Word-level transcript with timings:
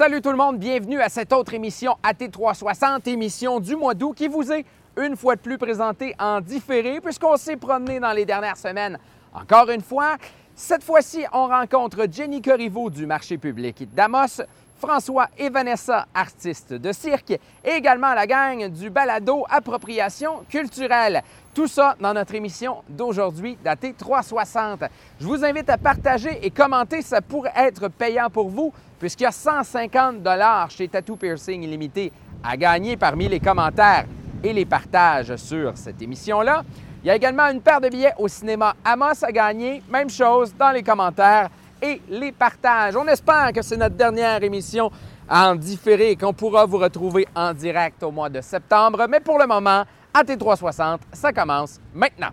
Salut 0.00 0.22
tout 0.22 0.30
le 0.30 0.36
monde, 0.38 0.58
bienvenue 0.58 0.98
à 0.98 1.10
cette 1.10 1.30
autre 1.30 1.52
émission 1.52 1.94
AT360, 2.02 3.06
émission 3.06 3.60
du 3.60 3.76
mois 3.76 3.92
d'août 3.92 4.14
qui 4.16 4.28
vous 4.28 4.50
est 4.50 4.64
une 4.96 5.14
fois 5.14 5.36
de 5.36 5.42
plus 5.42 5.58
présentée 5.58 6.14
en 6.18 6.40
différé 6.40 7.02
puisqu'on 7.02 7.36
s'est 7.36 7.58
promené 7.58 8.00
dans 8.00 8.12
les 8.12 8.24
dernières 8.24 8.56
semaines. 8.56 8.98
Encore 9.34 9.68
une 9.68 9.82
fois, 9.82 10.16
cette 10.54 10.82
fois-ci, 10.82 11.26
on 11.34 11.48
rencontre 11.48 12.06
Jenny 12.10 12.40
Corriveau 12.40 12.88
du 12.88 13.04
marché 13.04 13.36
public 13.36 13.94
d'Amos, 13.94 14.40
François 14.80 15.28
et 15.36 15.50
Vanessa, 15.50 16.06
artistes 16.14 16.72
de 16.72 16.90
cirque, 16.92 17.32
et 17.32 17.70
également 17.70 18.14
la 18.14 18.26
gang 18.26 18.66
du 18.68 18.88
balado 18.88 19.44
Appropriation 19.50 20.42
culturelle. 20.48 21.22
Tout 21.54 21.66
ça 21.66 21.96
dans 22.00 22.14
notre 22.14 22.34
émission 22.34 22.82
d'aujourd'hui, 22.88 23.58
datée 23.62 23.92
360. 23.92 24.84
Je 25.20 25.26
vous 25.26 25.44
invite 25.44 25.68
à 25.68 25.76
partager 25.76 26.38
et 26.42 26.50
commenter, 26.50 27.02
ça 27.02 27.20
pourrait 27.20 27.52
être 27.56 27.88
payant 27.88 28.30
pour 28.30 28.48
vous, 28.48 28.72
puisqu'il 28.98 29.24
y 29.24 29.26
a 29.26 29.32
150 29.32 30.22
dollars 30.22 30.70
chez 30.70 30.88
Tattoo 30.88 31.16
Piercing 31.16 31.62
Illimité 31.62 32.10
à 32.42 32.56
gagner 32.56 32.96
parmi 32.96 33.28
les 33.28 33.40
commentaires 33.40 34.06
et 34.42 34.54
les 34.54 34.64
partages 34.64 35.36
sur 35.36 35.76
cette 35.76 36.00
émission-là. 36.00 36.64
Il 37.04 37.08
y 37.08 37.10
a 37.10 37.16
également 37.16 37.48
une 37.50 37.60
paire 37.60 37.82
de 37.82 37.88
billets 37.90 38.14
au 38.18 38.28
cinéma 38.28 38.74
Amos 38.82 39.22
à 39.22 39.32
gagner. 39.32 39.82
Même 39.90 40.08
chose 40.08 40.54
dans 40.58 40.70
les 40.70 40.82
commentaires 40.82 41.50
et 41.82 42.00
les 42.08 42.32
partages. 42.32 42.96
On 42.96 43.06
espère 43.06 43.52
que 43.52 43.62
c'est 43.62 43.76
notre 43.76 43.96
dernière 43.96 44.42
émission 44.42 44.90
en 45.28 45.54
différé 45.54 46.10
et 46.10 46.16
qu'on 46.16 46.32
pourra 46.32 46.66
vous 46.66 46.78
retrouver 46.78 47.26
en 47.34 47.52
direct 47.52 48.02
au 48.02 48.10
mois 48.10 48.28
de 48.28 48.40
septembre. 48.40 49.06
Mais 49.08 49.20
pour 49.20 49.38
le 49.38 49.46
moment, 49.46 49.84
AT360, 50.14 50.98
ça 51.12 51.32
commence 51.32 51.78
maintenant. 51.94 52.30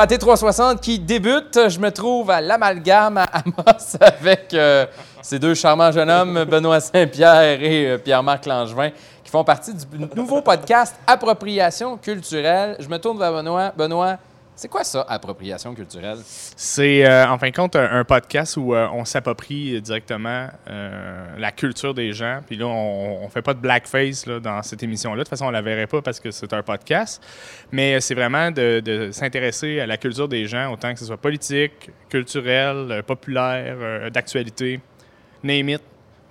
Alors, 0.00 0.12
AT360 0.12 0.80
qui 0.80 0.98
débute, 0.98 1.68
je 1.68 1.78
me 1.78 1.90
trouve 1.90 2.30
à 2.30 2.40
l'amalgame 2.40 3.18
à 3.18 3.24
Amos 3.24 3.98
avec 4.00 4.54
euh, 4.54 4.86
ces 5.20 5.38
deux 5.38 5.52
charmants 5.52 5.92
jeunes 5.92 6.08
hommes, 6.08 6.44
Benoît 6.44 6.80
Saint-Pierre 6.80 7.60
et 7.60 7.86
euh, 7.86 7.98
Pierre-Marc 7.98 8.46
Langevin, 8.46 8.92
qui 9.22 9.30
font 9.30 9.44
partie 9.44 9.74
du 9.74 9.84
nouveau 10.16 10.40
podcast 10.40 10.96
Appropriation 11.06 11.98
culturelle. 11.98 12.76
Je 12.80 12.88
me 12.88 12.96
tourne 12.98 13.18
vers 13.18 13.30
Benoît. 13.30 13.74
Benoît, 13.76 14.16
c'est 14.60 14.68
quoi 14.68 14.84
ça, 14.84 15.06
appropriation 15.08 15.74
culturelle? 15.74 16.18
C'est, 16.22 17.06
euh, 17.06 17.26
en 17.26 17.38
fin 17.38 17.48
de 17.48 17.56
compte, 17.56 17.76
un, 17.76 17.92
un 17.92 18.04
podcast 18.04 18.58
où 18.58 18.74
euh, 18.74 18.88
on 18.92 19.06
s'approprie 19.06 19.80
directement 19.80 20.48
euh, 20.68 21.26
la 21.38 21.50
culture 21.50 21.94
des 21.94 22.12
gens. 22.12 22.40
Puis 22.46 22.56
là, 22.56 22.66
on, 22.66 23.24
on 23.24 23.28
fait 23.30 23.40
pas 23.40 23.54
de 23.54 23.58
blackface 23.58 24.26
là, 24.26 24.38
dans 24.38 24.62
cette 24.62 24.82
émission-là. 24.82 25.16
De 25.16 25.22
toute 25.22 25.30
façon, 25.30 25.46
on 25.46 25.50
la 25.50 25.62
verrait 25.62 25.86
pas 25.86 26.02
parce 26.02 26.20
que 26.20 26.30
c'est 26.30 26.52
un 26.52 26.62
podcast. 26.62 27.24
Mais 27.72 28.02
c'est 28.02 28.14
vraiment 28.14 28.50
de, 28.50 28.80
de 28.80 29.10
s'intéresser 29.12 29.80
à 29.80 29.86
la 29.86 29.96
culture 29.96 30.28
des 30.28 30.44
gens, 30.44 30.70
autant 30.70 30.92
que 30.92 30.98
ce 30.98 31.06
soit 31.06 31.16
politique, 31.16 31.90
culturel, 32.10 32.86
euh, 32.90 33.02
populaire, 33.02 34.10
d'actualité, 34.10 34.78
name 35.42 35.70
it. 35.70 35.80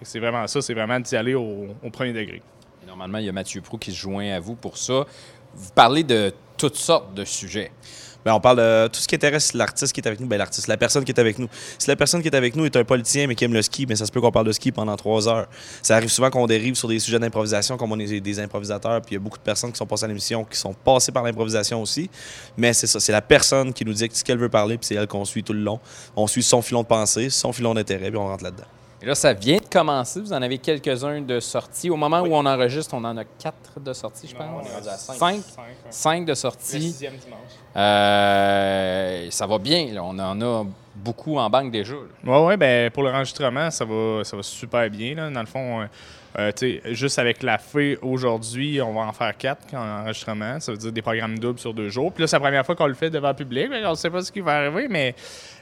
C'est 0.03 0.19
vraiment 0.19 0.45
ça, 0.45 0.61
c'est 0.61 0.75
vraiment 0.75 0.99
d'y 0.99 1.15
aller 1.15 1.33
au, 1.33 1.75
au 1.83 1.89
premier 1.89 2.13
degré. 2.13 2.43
Et 2.83 2.85
normalement, 2.85 3.17
il 3.17 3.25
y 3.25 3.29
a 3.29 3.31
Mathieu 3.31 3.61
Prou 3.61 3.79
qui 3.79 3.91
se 3.91 3.97
joint 3.97 4.29
à 4.35 4.39
vous 4.39 4.53
pour 4.53 4.77
ça. 4.77 5.05
Vous 5.55 5.71
parlez 5.73 6.03
de 6.03 6.31
toutes 6.57 6.75
sortes 6.75 7.15
de 7.15 7.25
sujets. 7.25 7.71
Ben, 8.25 8.33
on 8.33 8.39
parle 8.39 8.57
de 8.57 8.87
tout 8.87 8.99
ce 8.99 9.07
qui 9.07 9.15
intéresse 9.15 9.53
l'artiste 9.53 9.93
qui 9.93 10.01
est 10.01 10.07
avec 10.07 10.19
nous. 10.19 10.27
Ben, 10.27 10.37
l'artiste, 10.37 10.67
la 10.67 10.77
personne 10.77 11.03
qui 11.03 11.11
est 11.11 11.19
avec 11.19 11.39
nous. 11.39 11.47
Si 11.77 11.87
la 11.87 11.95
personne 11.95 12.21
qui 12.21 12.27
est 12.27 12.35
avec 12.35 12.55
nous 12.55 12.65
est 12.65 12.75
un 12.75 12.83
politicien 12.83 13.27
mais 13.27 13.35
qui 13.35 13.45
aime 13.45 13.53
le 13.53 13.61
ski, 13.61 13.85
ben, 13.85 13.95
ça 13.95 14.05
se 14.05 14.11
peut 14.11 14.21
qu'on 14.21 14.31
parle 14.31 14.47
de 14.47 14.51
ski 14.51 14.71
pendant 14.71 14.95
trois 14.95 15.27
heures. 15.27 15.47
Ça 15.81 15.95
arrive 15.95 16.09
souvent 16.09 16.29
qu'on 16.29 16.47
dérive 16.47 16.75
sur 16.75 16.87
des 16.87 16.99
sujets 16.99 17.19
d'improvisation, 17.19 17.77
comme 17.77 17.91
on 17.91 17.99
est 17.99 18.19
des 18.19 18.39
improvisateurs, 18.39 19.01
puis 19.01 19.11
il 19.11 19.13
y 19.15 19.17
a 19.17 19.19
beaucoup 19.19 19.37
de 19.37 19.43
personnes 19.43 19.71
qui 19.71 19.77
sont 19.77 19.85
passées 19.85 20.05
à 20.05 20.07
l'émission 20.07 20.43
qui 20.43 20.57
sont 20.57 20.73
passées 20.73 21.11
par 21.11 21.23
l'improvisation 21.23 21.81
aussi. 21.81 22.09
Mais 22.57 22.73
c'est 22.73 22.87
ça, 22.87 22.99
c'est 22.99 23.11
la 23.11 23.21
personne 23.21 23.73
qui 23.73 23.85
nous 23.85 23.93
dit 23.93 24.09
ce 24.11 24.23
qu'elle 24.23 24.37
veut 24.37 24.49
parler, 24.49 24.77
puis 24.77 24.87
c'est 24.87 24.95
elle 24.95 25.07
qu'on 25.07 25.25
suit 25.25 25.43
tout 25.43 25.53
le 25.53 25.61
long. 25.61 25.79
On 26.15 26.27
suit 26.27 26.43
son 26.43 26.61
filon 26.61 26.81
de 26.81 26.87
pensée, 26.87 27.29
son 27.29 27.53
filon 27.53 27.73
d'intérêt, 27.73 28.09
puis 28.09 28.17
on 28.17 28.27
rentre 28.27 28.43
là-dedans. 28.43 28.78
Et 29.01 29.05
là, 29.05 29.15
ça 29.15 29.31
vient 29.31 29.57
de 29.57 29.65
commencer. 29.65 30.19
Vous 30.19 30.33
en 30.33 30.41
avez 30.41 30.57
quelques-uns 30.57 31.21
de 31.21 31.39
sorties. 31.39 31.89
Au 31.89 31.95
moment 31.95 32.19
où 32.19 32.33
on 32.33 32.45
enregistre, 32.45 32.93
on 32.93 33.03
en 33.05 33.15
a 33.15 33.23
quatre 33.23 33.79
de 33.79 33.93
sorties, 33.93 34.27
je 34.27 34.35
pense. 34.35 34.67
Cinq. 35.17 35.41
Cinq? 35.89 36.25
De 36.25 36.33
sorties. 36.33 36.93
dimanche. 36.99 37.19
Euh, 37.77 39.27
ça 39.29 39.47
va 39.47 39.57
bien. 39.57 39.93
là. 39.93 40.03
On 40.03 40.19
en 40.19 40.41
a 40.41 40.65
beaucoup 40.95 41.37
en 41.37 41.49
banque 41.49 41.71
déjà. 41.71 41.93
Oui, 42.25 42.37
ouais, 42.41 42.57
ben, 42.57 42.91
pour 42.91 43.03
l'enregistrement, 43.03 43.71
ça 43.71 43.85
va, 43.85 44.23
ça 44.23 44.35
va 44.35 44.43
super 44.43 44.89
bien. 44.89 45.15
Là. 45.15 45.29
Dans 45.29 45.39
le 45.39 45.45
fond, 45.45 45.87
euh, 46.39 46.51
juste 46.85 47.19
avec 47.19 47.43
la 47.43 47.57
fée 47.57 47.97
aujourd'hui, 48.01 48.81
on 48.81 48.93
va 48.93 49.01
en 49.01 49.13
faire 49.13 49.35
quatre 49.35 49.73
en 49.73 50.01
enregistrement. 50.01 50.59
Ça 50.59 50.71
veut 50.71 50.77
dire 50.77 50.91
des 50.91 51.01
programmes 51.01 51.37
doubles 51.37 51.59
sur 51.59 51.73
deux 51.73 51.89
jours. 51.89 52.13
Puis 52.13 52.21
là, 52.21 52.27
c'est 52.27 52.35
la 52.35 52.39
première 52.39 52.65
fois 52.65 52.75
qu'on 52.75 52.87
le 52.87 52.93
fait 52.93 53.09
devant 53.09 53.29
le 53.29 53.35
public. 53.35 53.69
On 53.71 53.89
ne 53.91 53.95
sait 53.95 54.09
pas 54.09 54.21
ce 54.21 54.31
qui 54.31 54.39
va 54.39 54.57
arriver, 54.57 54.87
mais 54.89 55.15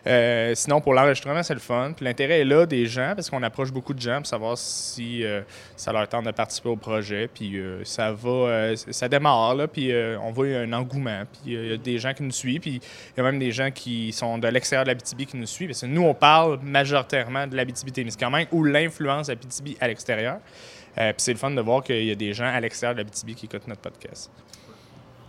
euh, 0.05 0.53
sinon, 0.55 0.79
pour 0.79 0.93
l'enregistrement, 0.93 1.41
c'est 1.41 1.53
le 1.53 1.59
fun. 1.59 1.93
Puis 1.95 2.05
l'intérêt 2.05 2.41
est 2.41 2.45
là 2.45 2.65
des 2.65 2.85
gens 2.85 3.13
parce 3.15 3.29
qu'on 3.29 3.41
approche 3.43 3.71
beaucoup 3.71 3.93
de 3.93 3.99
gens 4.01 4.17
pour 4.17 4.27
savoir 4.27 4.57
si 4.57 5.23
euh, 5.23 5.41
ça 5.75 5.91
leur 5.91 6.07
tente 6.07 6.25
de 6.25 6.31
participer 6.31 6.69
au 6.69 6.75
projet. 6.75 7.27
Puis 7.33 7.59
ça 7.83 8.11
va, 8.11 8.75
ça 8.75 9.09
démarre, 9.09 9.55
là, 9.55 9.67
puis 9.67 9.91
on 10.21 10.31
voit 10.31 10.47
un 10.47 10.73
engouement. 10.73 11.23
Puis 11.31 11.53
il 11.53 11.67
y 11.69 11.73
a 11.73 11.77
des 11.77 11.97
gens 11.97 12.13
qui 12.13 12.23
nous 12.23 12.31
suivent. 12.31 12.61
Puis 12.61 12.81
il 13.15 13.17
y 13.17 13.19
a 13.19 13.23
même 13.23 13.39
des 13.39 13.51
gens 13.51 13.71
qui 13.71 14.11
sont 14.11 14.38
de 14.38 14.47
l'extérieur 14.47 14.83
de 14.83 14.89
l'Abitibi 14.89 15.25
qui 15.25 15.38
nous 15.38 15.47
suivent. 15.47 15.69
Parce 15.69 15.81
que 15.81 15.88
nous, 15.88 16.03
on 16.03 16.13
parle 16.13 16.59
majoritairement 16.61 17.47
de 17.47 17.55
l'Abitibi-Témiscamingue 17.55 18.47
ou 18.51 18.63
l'influence 18.63 19.29
Abitibi 19.29 19.77
à 19.79 19.88
l'extérieur. 19.88 20.38
Euh, 20.99 21.13
puis 21.13 21.21
c'est 21.21 21.33
le 21.33 21.39
fun 21.39 21.51
de 21.51 21.61
voir 21.61 21.83
qu'il 21.83 22.03
y 22.03 22.11
a 22.11 22.15
des 22.15 22.33
gens 22.33 22.47
à 22.47 22.59
l'extérieur 22.59 22.95
de 22.95 22.99
l'Abitibi 23.01 23.35
qui 23.35 23.45
écoutent 23.45 23.67
notre 23.67 23.81
podcast. 23.81 24.31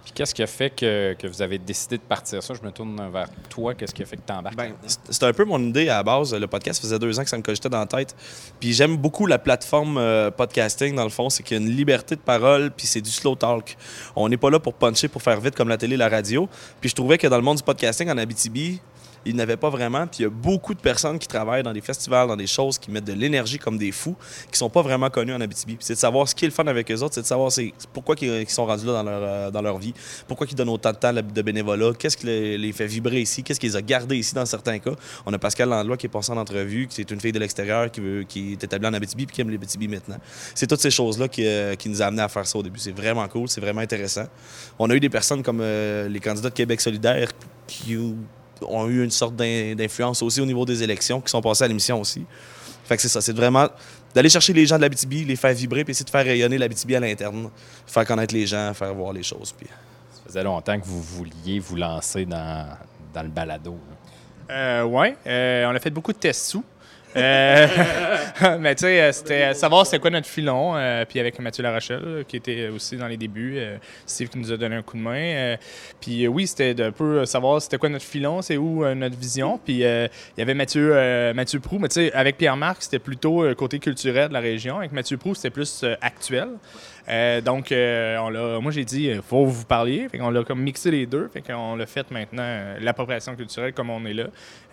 Puis 0.08 0.14
qu'est-ce 0.14 0.34
qui 0.34 0.42
a 0.42 0.46
fait 0.46 0.70
que, 0.70 1.14
que 1.18 1.26
vous 1.26 1.42
avez 1.42 1.58
décidé 1.58 1.98
de 1.98 2.02
partir 2.02 2.42
ça? 2.42 2.54
Je 2.54 2.66
me 2.66 2.72
tourne 2.72 2.96
vers 3.12 3.28
toi. 3.50 3.74
Qu'est-ce 3.74 3.94
qui 3.94 4.02
a 4.02 4.06
fait 4.06 4.16
que 4.16 4.22
tu 4.26 4.32
embarques? 4.32 4.56
Ben, 4.56 4.72
c'était 4.86 5.26
un 5.26 5.34
peu 5.34 5.44
mon 5.44 5.62
idée 5.62 5.90
à 5.90 5.96
la 5.96 6.02
base. 6.02 6.34
Le 6.34 6.46
podcast 6.46 6.80
faisait 6.80 6.98
deux 6.98 7.20
ans 7.20 7.24
que 7.24 7.28
ça 7.28 7.36
me 7.36 7.42
cogitait 7.42 7.68
dans 7.68 7.80
la 7.80 7.86
tête. 7.86 8.16
Puis 8.58 8.72
j'aime 8.72 8.96
beaucoup 8.96 9.26
la 9.26 9.38
plateforme 9.38 9.98
euh, 9.98 10.30
podcasting, 10.30 10.94
dans 10.94 11.04
le 11.04 11.10
fond. 11.10 11.28
C'est 11.28 11.42
qu'il 11.42 11.58
y 11.58 11.60
a 11.60 11.62
une 11.62 11.76
liberté 11.76 12.16
de 12.16 12.22
parole, 12.22 12.70
puis 12.70 12.86
c'est 12.86 13.02
du 13.02 13.10
slow 13.10 13.34
talk. 13.34 13.76
On 14.16 14.30
n'est 14.30 14.38
pas 14.38 14.48
là 14.48 14.58
pour 14.58 14.72
puncher, 14.72 15.08
pour 15.08 15.20
faire 15.20 15.38
vite 15.42 15.54
comme 15.54 15.68
la 15.68 15.76
télé, 15.76 15.98
la 15.98 16.08
radio. 16.08 16.48
Puis 16.80 16.88
je 16.88 16.94
trouvais 16.94 17.18
que 17.18 17.26
dans 17.26 17.36
le 17.36 17.42
monde 17.42 17.58
du 17.58 17.62
podcasting 17.62 18.08
en 18.08 18.16
Abitibi, 18.16 18.80
il 19.24 19.36
n'avait 19.36 19.56
pas 19.56 19.70
vraiment. 19.70 20.06
Puis 20.06 20.20
il 20.20 20.22
y 20.22 20.26
a 20.26 20.30
beaucoup 20.30 20.74
de 20.74 20.80
personnes 20.80 21.18
qui 21.18 21.28
travaillent 21.28 21.62
dans 21.62 21.72
des 21.72 21.80
festivals, 21.80 22.28
dans 22.28 22.36
des 22.36 22.46
choses, 22.46 22.78
qui 22.78 22.90
mettent 22.90 23.04
de 23.04 23.12
l'énergie 23.12 23.58
comme 23.58 23.78
des 23.78 23.92
fous, 23.92 24.16
qui 24.50 24.58
sont 24.58 24.70
pas 24.70 24.82
vraiment 24.82 25.10
connus 25.10 25.34
en 25.34 25.40
Abitibi. 25.40 25.76
C'est 25.80 25.94
de 25.94 25.98
savoir 25.98 26.28
ce 26.28 26.34
qui 26.34 26.44
est 26.44 26.48
le 26.48 26.54
fun 26.54 26.66
avec 26.66 26.90
eux 26.90 27.02
autres, 27.02 27.14
c'est 27.14 27.22
de 27.22 27.26
savoir 27.26 27.50
pourquoi 27.92 28.16
ils, 28.20 28.48
sont 28.48 28.66
rendus 28.66 28.86
là 28.86 29.02
dans 29.50 29.62
leur, 29.62 29.76
euh, 29.76 29.78
vie, 29.78 29.94
pourquoi 30.26 30.46
ils 30.50 30.54
donnent 30.54 30.68
autant 30.68 30.92
de 30.92 30.96
temps 30.96 31.12
de 31.12 31.42
bénévolat, 31.42 31.92
qu'est-ce 31.98 32.16
qui 32.16 32.26
les, 32.26 32.58
les 32.58 32.72
fait 32.72 32.86
vibrer 32.86 33.20
ici, 33.20 33.42
qu'est-ce 33.42 33.60
qui 33.60 33.66
les 33.66 33.76
a 33.76 33.82
gardés 33.82 34.16
ici 34.16 34.34
dans 34.34 34.46
certains 34.46 34.78
cas. 34.78 34.92
On 35.26 35.32
a 35.32 35.38
Pascal 35.38 35.68
Landlois 35.68 35.96
qui 35.96 36.06
est 36.06 36.10
passé 36.10 36.32
en 36.32 36.36
entrevue, 36.36 36.86
qui 36.86 37.00
est 37.00 37.10
une 37.10 37.20
fille 37.20 37.32
de 37.32 37.38
l'extérieur 37.38 37.90
qui, 37.90 38.00
qui 38.28 38.52
est 38.52 38.64
établie 38.64 38.88
en 38.88 38.94
Abitibi 38.94 39.26
puis 39.26 39.34
qui 39.34 39.40
aime 39.40 39.50
l'Abitibi 39.50 39.88
maintenant. 39.88 40.18
C'est 40.54 40.66
toutes 40.66 40.80
ces 40.80 40.90
choses-là 40.90 41.28
qui, 41.28 41.46
euh, 41.46 41.74
nous 41.86 42.02
a 42.02 42.06
à 42.06 42.28
faire 42.28 42.46
ça 42.46 42.58
au 42.58 42.62
début. 42.62 42.78
C'est 42.78 42.92
vraiment 42.92 43.26
cool, 43.28 43.48
c'est 43.48 43.60
vraiment 43.60 43.80
intéressant. 43.80 44.26
On 44.78 44.88
a 44.90 44.94
eu 44.94 45.00
des 45.00 45.08
personnes 45.08 45.42
comme 45.42 45.60
euh, 45.60 46.08
les 46.08 46.20
candidats 46.20 46.50
de 46.50 46.54
Québec 46.54 46.80
solidaire 46.80 47.28
qui 47.66 47.96
ont 48.66 48.86
eu 48.88 49.04
une 49.04 49.10
sorte 49.10 49.36
d'in- 49.36 49.74
d'influence 49.74 50.22
aussi 50.22 50.40
au 50.40 50.46
niveau 50.46 50.64
des 50.64 50.82
élections, 50.82 51.20
qui 51.20 51.30
sont 51.30 51.40
passés 51.40 51.64
à 51.64 51.68
l'émission 51.68 52.00
aussi. 52.00 52.24
Fait 52.84 52.96
que 52.96 53.02
c'est 53.02 53.08
ça, 53.08 53.20
c'est 53.20 53.36
vraiment 53.36 53.68
d'aller 54.14 54.28
chercher 54.30 54.52
les 54.54 54.64
gens 54.66 54.76
de 54.76 54.80
l'Abitibi, 54.82 55.24
les 55.24 55.36
faire 55.36 55.52
vibrer, 55.52 55.84
puis 55.84 55.90
essayer 55.90 56.04
de 56.04 56.10
faire 56.10 56.24
rayonner 56.24 56.56
l'Abitibi 56.56 56.96
à 56.96 57.00
l'interne, 57.00 57.50
faire 57.86 58.06
connaître 58.06 58.34
les 58.34 58.46
gens, 58.46 58.72
faire 58.74 58.94
voir 58.94 59.12
les 59.12 59.22
choses. 59.22 59.52
Puis... 59.52 59.66
Ça 60.14 60.20
faisait 60.26 60.42
longtemps 60.42 60.78
que 60.80 60.86
vous 60.86 61.02
vouliez 61.02 61.58
vous 61.58 61.76
lancer 61.76 62.24
dans, 62.24 62.66
dans 63.14 63.22
le 63.22 63.28
balado. 63.28 63.72
là. 64.48 64.54
Euh, 64.54 64.84
ouais, 64.84 65.14
euh, 65.26 65.66
on 65.70 65.74
a 65.74 65.80
fait 65.80 65.90
beaucoup 65.90 66.12
de 66.12 66.18
tests 66.18 66.46
sous. 66.46 66.64
Euh, 67.18 67.66
mais 68.60 68.74
tu 68.74 68.82
sais, 68.82 69.00
euh, 69.00 69.12
c'était 69.12 69.54
savoir 69.54 69.84
c'était 69.84 69.98
quoi 69.98 70.10
notre 70.10 70.26
filon. 70.26 70.76
euh, 70.76 71.04
puis 71.04 71.18
avec 71.20 71.38
Mathieu 71.40 71.62
Larochelle, 71.62 72.02
euh, 72.04 72.22
qui 72.26 72.36
était 72.36 72.68
aussi 72.68 72.96
dans 72.96 73.06
les 73.08 73.16
débuts, 73.16 73.54
euh, 73.58 73.76
Steve 74.06 74.28
qui 74.28 74.38
nous 74.38 74.52
a 74.52 74.56
donné 74.56 74.76
un 74.76 74.82
coup 74.82 74.96
de 74.96 75.02
main. 75.02 75.16
euh, 75.16 75.56
puis 76.00 76.24
euh, 76.24 76.28
oui, 76.28 76.46
c'était 76.46 76.74
de 76.74 76.90
peu 76.90 77.20
euh, 77.20 77.24
savoir 77.26 77.60
c'était 77.60 77.78
quoi 77.78 77.88
notre 77.88 78.04
filon, 78.04 78.42
c'est 78.42 78.56
où 78.56 78.84
euh, 78.84 78.94
notre 78.94 79.16
vision. 79.16 79.58
Puis 79.64 79.84
euh, 79.84 80.06
il 80.36 80.40
y 80.40 80.42
avait 80.42 80.54
Mathieu, 80.54 80.90
euh, 80.94 81.34
Mathieu 81.34 81.60
Prou, 81.60 81.78
mais 81.78 81.88
tu 81.88 81.94
sais, 81.94 82.12
avec 82.12 82.36
Pierre-Marc, 82.38 82.82
c'était 82.82 82.98
plutôt 82.98 83.42
euh, 83.44 83.54
côté 83.54 83.78
culturel 83.78 84.28
de 84.28 84.32
la 84.34 84.40
région. 84.40 84.78
Avec 84.78 84.92
Mathieu 84.92 85.16
Prou, 85.16 85.34
c'était 85.34 85.50
plus 85.50 85.82
euh, 85.84 85.94
actuel. 86.00 86.48
Euh, 87.10 87.40
donc, 87.40 87.72
euh, 87.72 88.18
on 88.18 88.28
l'a, 88.28 88.60
moi, 88.60 88.70
j'ai 88.70 88.84
dit, 88.84 89.06
il 89.06 89.22
faut 89.22 89.46
vous 89.46 89.64
parler. 89.64 90.08
Fait 90.10 90.18
qu'on 90.18 90.30
l'a 90.30 90.44
comme 90.44 90.60
mixé 90.60 90.90
les 90.90 91.06
deux. 91.06 91.28
Fait 91.28 91.40
qu'on 91.40 91.74
l'a 91.76 91.86
fait 91.86 92.10
maintenant, 92.10 92.42
euh, 92.42 92.76
l'appropriation 92.80 93.34
culturelle, 93.34 93.72
comme 93.72 93.90
on 93.90 94.04
est 94.04 94.12
là. 94.12 94.26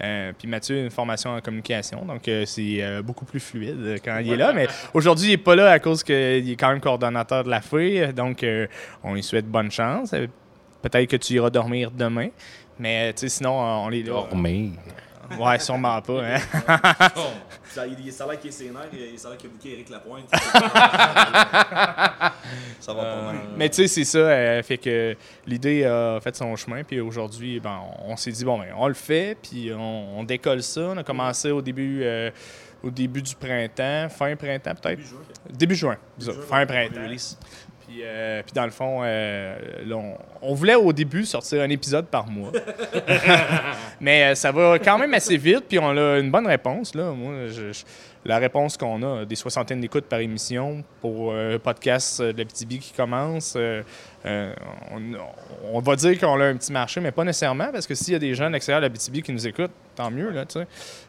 Euh, 0.03 0.31
puis 0.37 0.47
Mathieu 0.47 0.77
a 0.77 0.81
une 0.81 0.89
formation 0.91 1.31
en 1.31 1.39
communication. 1.41 2.03
Donc, 2.05 2.27
euh, 2.27 2.43
c'est 2.45 2.83
euh, 2.83 3.01
beaucoup 3.01 3.25
plus 3.25 3.39
fluide 3.39 3.77
euh, 3.79 3.97
quand 4.03 4.19
il 4.19 4.33
est 4.33 4.37
là. 4.37 4.51
Mais 4.53 4.67
aujourd'hui, 4.93 5.27
il 5.27 5.31
n'est 5.31 5.37
pas 5.37 5.55
là 5.55 5.71
à 5.71 5.79
cause 5.79 6.03
qu'il 6.03 6.13
est 6.15 6.57
quand 6.59 6.69
même 6.69 6.81
coordonnateur 6.81 7.43
de 7.43 7.49
la 7.49 7.61
FEI. 7.61 8.11
Donc, 8.13 8.43
euh, 8.43 8.67
on 9.03 9.13
lui 9.13 9.23
souhaite 9.23 9.47
bonne 9.47 9.71
chance. 9.71 10.13
Euh, 10.13 10.27
Peut-être 10.81 11.09
que 11.09 11.15
tu 11.17 11.33
iras 11.33 11.49
dormir 11.49 11.89
demain. 11.89 12.27
Mais, 12.77 13.11
sinon, 13.15 13.59
euh, 13.59 13.85
on 13.85 13.89
là. 13.89 14.03
Dormir. 14.03 14.71
Ouais, 15.39 15.59
sûrement 15.59 16.01
pas. 16.01 16.21
Hein? 16.23 16.39
Ça, 17.75 17.85
il, 17.85 18.13
ça 18.13 18.23
a 18.23 18.27
l'air 18.29 18.39
qu'il 18.39 18.49
est 18.49 18.53
sénère, 18.53 18.83
il 18.93 19.19
ça 19.19 19.27
a 19.27 19.31
l'air 19.31 19.37
qu'il 19.37 19.49
a 19.49 19.53
bouqué 19.53 19.73
Eric 19.73 19.89
Lapointe. 19.89 20.29
ça 22.79 22.93
va 22.93 23.03
pas 23.03 23.21
mal. 23.23 23.35
Mais 23.57 23.67
tu 23.69 23.75
sais, 23.75 23.87
c'est 23.87 24.05
ça. 24.05 24.19
euh, 24.19 24.63
fait 24.63 24.77
que 24.77 25.15
l'idée 25.45 25.83
a 25.85 26.19
fait 26.21 26.35
son 26.35 26.55
chemin. 26.55 26.83
Puis 26.83 27.01
aujourd'hui, 27.01 27.59
ben, 27.59 27.81
on, 28.05 28.13
on 28.13 28.17
s'est 28.17 28.31
dit, 28.31 28.45
bon, 28.45 28.57
ben, 28.59 28.67
on 28.77 28.87
le 28.87 28.93
fait. 28.93 29.37
Puis 29.41 29.71
on, 29.73 30.19
on 30.19 30.23
décolle 30.23 30.63
ça. 30.63 30.81
On 30.81 30.97
a 30.97 31.03
commencé 31.03 31.51
au 31.51 31.61
début, 31.61 32.01
euh, 32.03 32.31
au 32.83 32.89
début 32.91 33.21
du 33.21 33.35
printemps, 33.35 34.07
fin 34.09 34.35
printemps 34.37 34.75
peut-être. 34.81 35.01
Début 35.49 35.75
juin. 35.75 35.97
ça, 36.19 36.31
fin 36.47 36.65
printemps. 36.65 37.01
Puis, 37.87 37.99
euh, 38.03 38.41
puis 38.43 38.51
dans 38.53 38.65
le 38.65 38.71
fond, 38.71 39.01
euh, 39.03 39.55
là, 39.85 39.95
on, 39.95 40.17
on 40.41 40.53
voulait 40.55 40.75
au 40.75 40.91
début 40.91 41.23
sortir 41.25 41.61
un 41.61 41.69
épisode 41.69 42.07
par 42.07 42.27
mois. 42.27 42.51
Mais 44.01 44.23
euh, 44.31 44.35
ça 44.35 44.51
va 44.51 44.79
quand 44.79 44.97
même 44.97 45.13
assez 45.13 45.37
vite, 45.37 45.65
puis 45.67 45.79
on 45.79 45.89
a 45.95 46.17
une 46.19 46.31
bonne 46.31 46.47
réponse. 46.47 46.95
Là. 46.95 47.11
Moi, 47.11 47.47
je- 47.47 47.71
je- 47.71 47.83
la 48.27 48.39
réponse 48.39 48.75
qu'on 48.75 49.03
a, 49.03 49.23
des 49.23 49.35
soixantaines 49.35 49.79
d'écoutes 49.79 50.05
par 50.05 50.17
émission 50.19 50.83
pour 50.99 51.35
un 51.35 51.59
podcast 51.59 52.23
de 52.23 52.35
la 52.39 52.45
PTB 52.45 52.79
qui 52.79 52.91
commence, 52.91 53.53
euh, 53.55 53.83
euh, 54.25 54.51
on, 54.91 55.01
on 55.75 55.79
va 55.79 55.95
dire 55.95 56.19
qu'on 56.19 56.39
a 56.41 56.45
un 56.45 56.55
petit 56.57 56.71
marché, 56.71 56.99
mais 57.01 57.11
pas 57.11 57.23
nécessairement, 57.23 57.71
parce 57.71 57.85
que 57.85 57.93
s'il 57.93 58.13
y 58.13 58.15
a 58.15 58.19
des 58.19 58.33
gens 58.33 58.47
de 58.47 58.53
l'extérieur 58.53 58.81
de 58.81 58.87
la 58.87 58.89
PTB 58.89 59.21
qui 59.21 59.31
nous 59.31 59.45
écoutent, 59.47 59.69
tant 59.95 60.09
mieux. 60.09 60.31
Là, 60.31 60.43
tu 60.47 60.59
sais. 60.59 60.65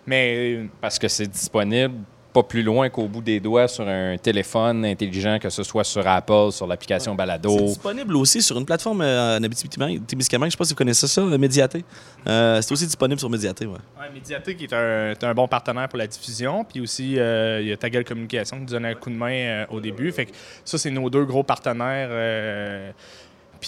mais 0.06 0.66
Parce 0.82 0.98
que 0.98 1.08
c'est 1.08 1.26
disponible 1.26 1.94
pas 2.36 2.42
plus 2.42 2.62
loin 2.62 2.90
qu'au 2.90 3.08
bout 3.08 3.22
des 3.22 3.40
doigts 3.40 3.66
sur 3.66 3.88
un 3.88 4.18
téléphone 4.18 4.84
intelligent, 4.84 5.38
que 5.40 5.48
ce 5.48 5.62
soit 5.62 5.84
sur 5.84 6.06
Apple, 6.06 6.48
sur 6.52 6.66
l'application 6.66 7.12
C'est 7.12 7.16
Balado. 7.16 7.56
disponible 7.58 8.14
aussi 8.16 8.42
sur 8.42 8.58
une 8.58 8.66
plateforme 8.66 9.00
euh, 9.00 9.38
en 9.38 9.42
Abitibi-Témiscamingue. 9.42 10.48
Je 10.48 10.52
sais 10.52 10.58
pas 10.58 10.64
si 10.64 10.72
vous 10.74 10.76
connaissez 10.76 11.06
ça, 11.06 11.22
euh, 11.22 11.38
Mediaté. 11.38 11.82
Euh, 12.28 12.60
c'est 12.60 12.72
aussi 12.72 12.84
disponible 12.84 13.18
sur 13.18 13.30
Mediaté, 13.30 13.64
ouais. 13.64 13.78
Ouais, 13.98 14.10
Médiaté 14.12 14.54
qui 14.54 14.64
est 14.64 14.72
un, 14.74 15.12
est 15.12 15.24
un 15.24 15.32
bon 15.32 15.48
partenaire 15.48 15.88
pour 15.88 15.98
la 15.98 16.06
diffusion. 16.06 16.62
Puis 16.64 16.80
aussi, 16.82 17.18
euh, 17.18 17.62
il 17.62 17.68
y 17.68 17.72
a 17.72 17.76
Ta 17.78 17.88
Gueule 17.88 18.04
Communication 18.04 18.56
qui 18.58 18.62
nous 18.64 18.68
donne 18.70 18.84
un 18.84 18.94
coup 18.94 19.08
de 19.08 19.16
main 19.16 19.32
euh, 19.32 19.66
au 19.70 19.80
début. 19.80 20.12
Fait 20.12 20.26
que 20.26 20.32
ça, 20.62 20.76
c'est 20.76 20.90
nos 20.90 21.08
deux 21.08 21.24
gros 21.24 21.42
partenaires. 21.42 22.10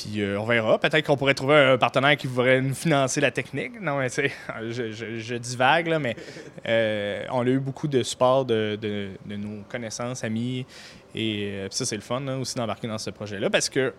Puis 0.03 0.21
euh, 0.23 0.39
on 0.41 0.45
verra. 0.45 0.79
Peut-être 0.79 1.07
qu'on 1.07 1.17
pourrait 1.17 1.35
trouver 1.35 1.57
un 1.57 1.79
partenaire 1.79 2.17
qui 2.17 2.27
voudrait 2.27 2.61
nous 2.61 2.75
financer 2.75 3.21
la 3.21 3.31
technique. 3.31 3.81
Non, 3.81 3.99
mais 3.99 4.09
c'est, 4.09 4.31
je, 4.71 4.91
je, 4.93 5.19
je 5.19 5.59
là, 5.89 5.99
mais 5.99 6.17
euh, 6.67 7.25
on 7.31 7.41
a 7.47 7.49
eu 7.49 7.59
beaucoup 7.59 7.89
de 7.89 8.03
support 8.03 8.45
de, 8.45 8.79
de- 8.81 9.11
nos 9.37 9.63
connaissances, 9.69 10.25
amis. 10.25 10.67
Et 11.15 11.51
euh, 11.53 11.69
ça, 11.71 11.85
c'est 11.85 11.97
le 11.97 12.03
fun 12.03 12.27
aussi 12.39 12.55
d'embarquer 12.55 12.87
dans 12.89 12.99
ce 12.99 13.11
projet-là 13.11 13.51
parce 13.51 13.69
que 13.69 13.93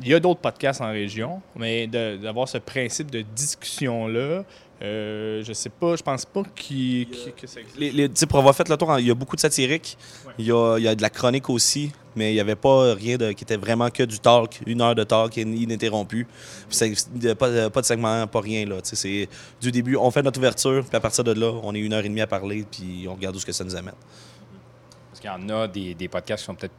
il 0.00 0.08
y 0.08 0.14
a 0.14 0.20
d'autres 0.20 0.40
podcasts 0.40 0.80
en 0.80 0.90
région, 0.90 1.40
mais 1.56 1.86
d'avoir 1.86 2.48
ce 2.48 2.58
principe 2.58 3.10
de 3.10 3.22
discussion-là, 3.22 4.44
euh, 4.82 5.42
je 5.44 5.52
sais 5.52 5.70
pas, 5.70 5.94
je 5.96 6.02
pense 6.02 6.24
pas 6.24 6.42
qu'il- 6.54 7.08
qu'il- 7.08 7.32
que 7.32 7.46
ça 7.46 7.60
existe. 7.60 7.78
Les, 7.78 7.90
les- 7.92 8.08
tu 8.08 8.16
sais, 8.16 8.26
pour 8.26 8.38
avoir 8.40 8.54
fait 8.54 8.68
le 8.68 8.76
tour, 8.76 8.98
il 8.98 9.06
y 9.06 9.10
a 9.10 9.14
beaucoup 9.14 9.36
de 9.36 9.40
satirique. 9.40 9.96
Il 10.36 10.46
y, 10.46 10.50
a, 10.52 10.76
il 10.78 10.82
y 10.84 10.88
a 10.88 10.94
de 10.96 11.00
la 11.00 11.10
chronique 11.10 11.48
aussi, 11.48 11.92
mais 12.16 12.32
il 12.32 12.34
n'y 12.34 12.40
avait 12.40 12.56
pas 12.56 12.92
rien 12.94 13.16
de, 13.16 13.30
qui 13.32 13.44
était 13.44 13.56
vraiment 13.56 13.88
que 13.88 14.02
du 14.02 14.18
talk, 14.18 14.60
une 14.66 14.80
heure 14.82 14.96
de 14.96 15.04
talk 15.04 15.38
in- 15.38 15.52
ininterrompu. 15.52 16.24
Puis 16.68 16.76
c'est- 16.76 17.08
il 17.14 17.24
y 17.24 17.28
a 17.28 17.34
pas, 17.36 17.70
pas 17.70 17.80
de 17.80 17.86
segment, 17.86 18.26
pas 18.26 18.40
rien. 18.40 18.66
Là, 18.66 18.76
c'est 18.82 19.28
du 19.60 19.70
début, 19.70 19.96
on 19.96 20.10
fait 20.10 20.22
notre 20.22 20.38
ouverture, 20.40 20.84
puis 20.84 20.96
à 20.96 21.00
partir 21.00 21.22
de 21.22 21.32
là, 21.32 21.52
on 21.62 21.72
est 21.74 21.78
une 21.78 21.92
heure 21.92 22.04
et 22.04 22.08
demie 22.08 22.20
à 22.20 22.26
parler, 22.26 22.64
puis 22.70 23.06
on 23.08 23.14
regarde 23.14 23.36
où 23.36 23.38
ce 23.38 23.46
que 23.46 23.52
ça 23.52 23.62
nous 23.64 23.76
amène. 23.76 23.94
Parce 25.10 25.20
qu'il 25.20 25.30
y 25.30 25.32
en 25.32 25.48
a 25.56 25.68
des, 25.68 25.94
des 25.94 26.08
podcasts 26.08 26.42
qui 26.42 26.46
sont 26.46 26.54
peut-être 26.56 26.74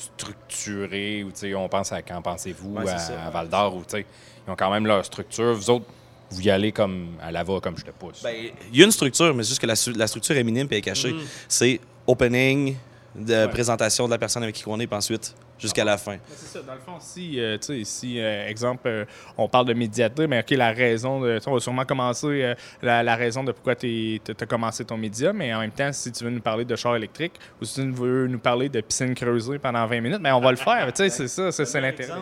structurés, 0.00 1.24
ou 1.24 1.30
tu 1.30 1.38
sais, 1.38 1.54
on 1.54 1.68
pense 1.68 1.92
à 1.92 2.02
Qu'en 2.02 2.22
pensez-vous? 2.22 2.74
Ouais, 2.74 2.88
à, 2.90 2.98
ça. 2.98 3.24
à 3.26 3.30
Val 3.30 3.48
d'Or, 3.48 3.76
ou 3.76 3.80
tu 3.82 3.96
sais, 3.98 4.06
ils 4.46 4.50
ont 4.50 4.56
quand 4.56 4.70
même 4.70 4.86
leur 4.86 5.04
structure. 5.04 5.54
Vous 5.54 5.70
autres, 5.70 5.86
vous 6.30 6.40
y 6.42 6.50
allez 6.50 6.72
comme 6.72 7.16
à 7.20 7.30
la 7.32 7.42
va, 7.42 7.60
comme 7.60 7.76
je 7.76 7.84
te 7.84 7.90
pousse. 7.90 8.22
Ben, 8.22 8.34
il 8.72 8.78
y 8.78 8.82
a 8.82 8.86
une 8.86 8.92
structure, 8.92 9.34
mais 9.34 9.42
c'est 9.42 9.50
juste 9.50 9.60
que 9.60 9.66
la, 9.66 9.74
la 9.96 10.06
structure 10.06 10.36
est 10.36 10.44
minime 10.44 10.68
et 10.70 10.76
est 10.78 10.80
cachée. 10.82 11.14
C'est 11.48 11.80
opening, 12.06 12.76
de 13.14 13.46
présentation 13.46 14.06
de 14.06 14.10
la 14.10 14.18
personne 14.18 14.42
avec 14.42 14.54
qui 14.54 14.64
on 14.66 14.78
est, 14.78 14.86
puis 14.86 14.96
ensuite 14.96 15.34
jusqu'à 15.58 15.84
la 15.84 15.98
fin. 15.98 16.12
Mais 16.12 16.18
C'est 16.34 16.58
ça, 16.58 16.62
dans 16.62 16.74
le 16.74 16.80
fond, 16.80 16.94
si, 17.00 17.38
euh, 17.38 17.58
tu 17.58 17.66
sais, 17.66 17.84
si 17.84 18.18
euh, 18.20 18.48
exemple, 18.48 18.82
euh, 18.86 19.04
on 19.36 19.48
parle 19.48 19.66
de 19.66 19.74
médiateur, 19.74 20.26
mais 20.28 20.40
OK, 20.40 20.50
la 20.52 20.72
raison, 20.72 21.20
de, 21.20 21.38
on 21.46 21.54
va 21.54 21.60
sûrement 21.60 21.84
commencer 21.84 22.26
euh, 22.28 22.54
la, 22.82 23.02
la 23.02 23.16
raison 23.16 23.44
de 23.44 23.52
pourquoi 23.52 23.74
tu 23.74 24.20
as 24.28 24.46
commencé 24.46 24.84
ton 24.84 24.96
média, 24.96 25.32
mais 25.32 25.52
en 25.52 25.60
même 25.60 25.70
temps, 25.70 25.92
si 25.92 26.10
tu 26.12 26.24
veux 26.24 26.30
nous 26.30 26.40
parler 26.40 26.64
de 26.64 26.76
char 26.76 26.96
électrique 26.96 27.34
ou 27.60 27.64
si 27.64 27.80
tu 27.82 27.90
veux 27.90 28.26
nous 28.26 28.38
parler 28.38 28.68
de 28.68 28.80
piscine 28.80 29.14
creusée 29.14 29.58
pendant 29.58 29.86
20 29.86 30.00
minutes, 30.00 30.22
ben 30.22 30.34
on 30.34 30.40
va 30.40 30.50
le 30.52 30.56
faire. 30.56 30.90
Tu 30.92 31.08
sais, 31.08 31.10
c'est 31.10 31.28
ça, 31.28 31.52
c'est 31.52 31.80
l'intérêt. 31.80 32.20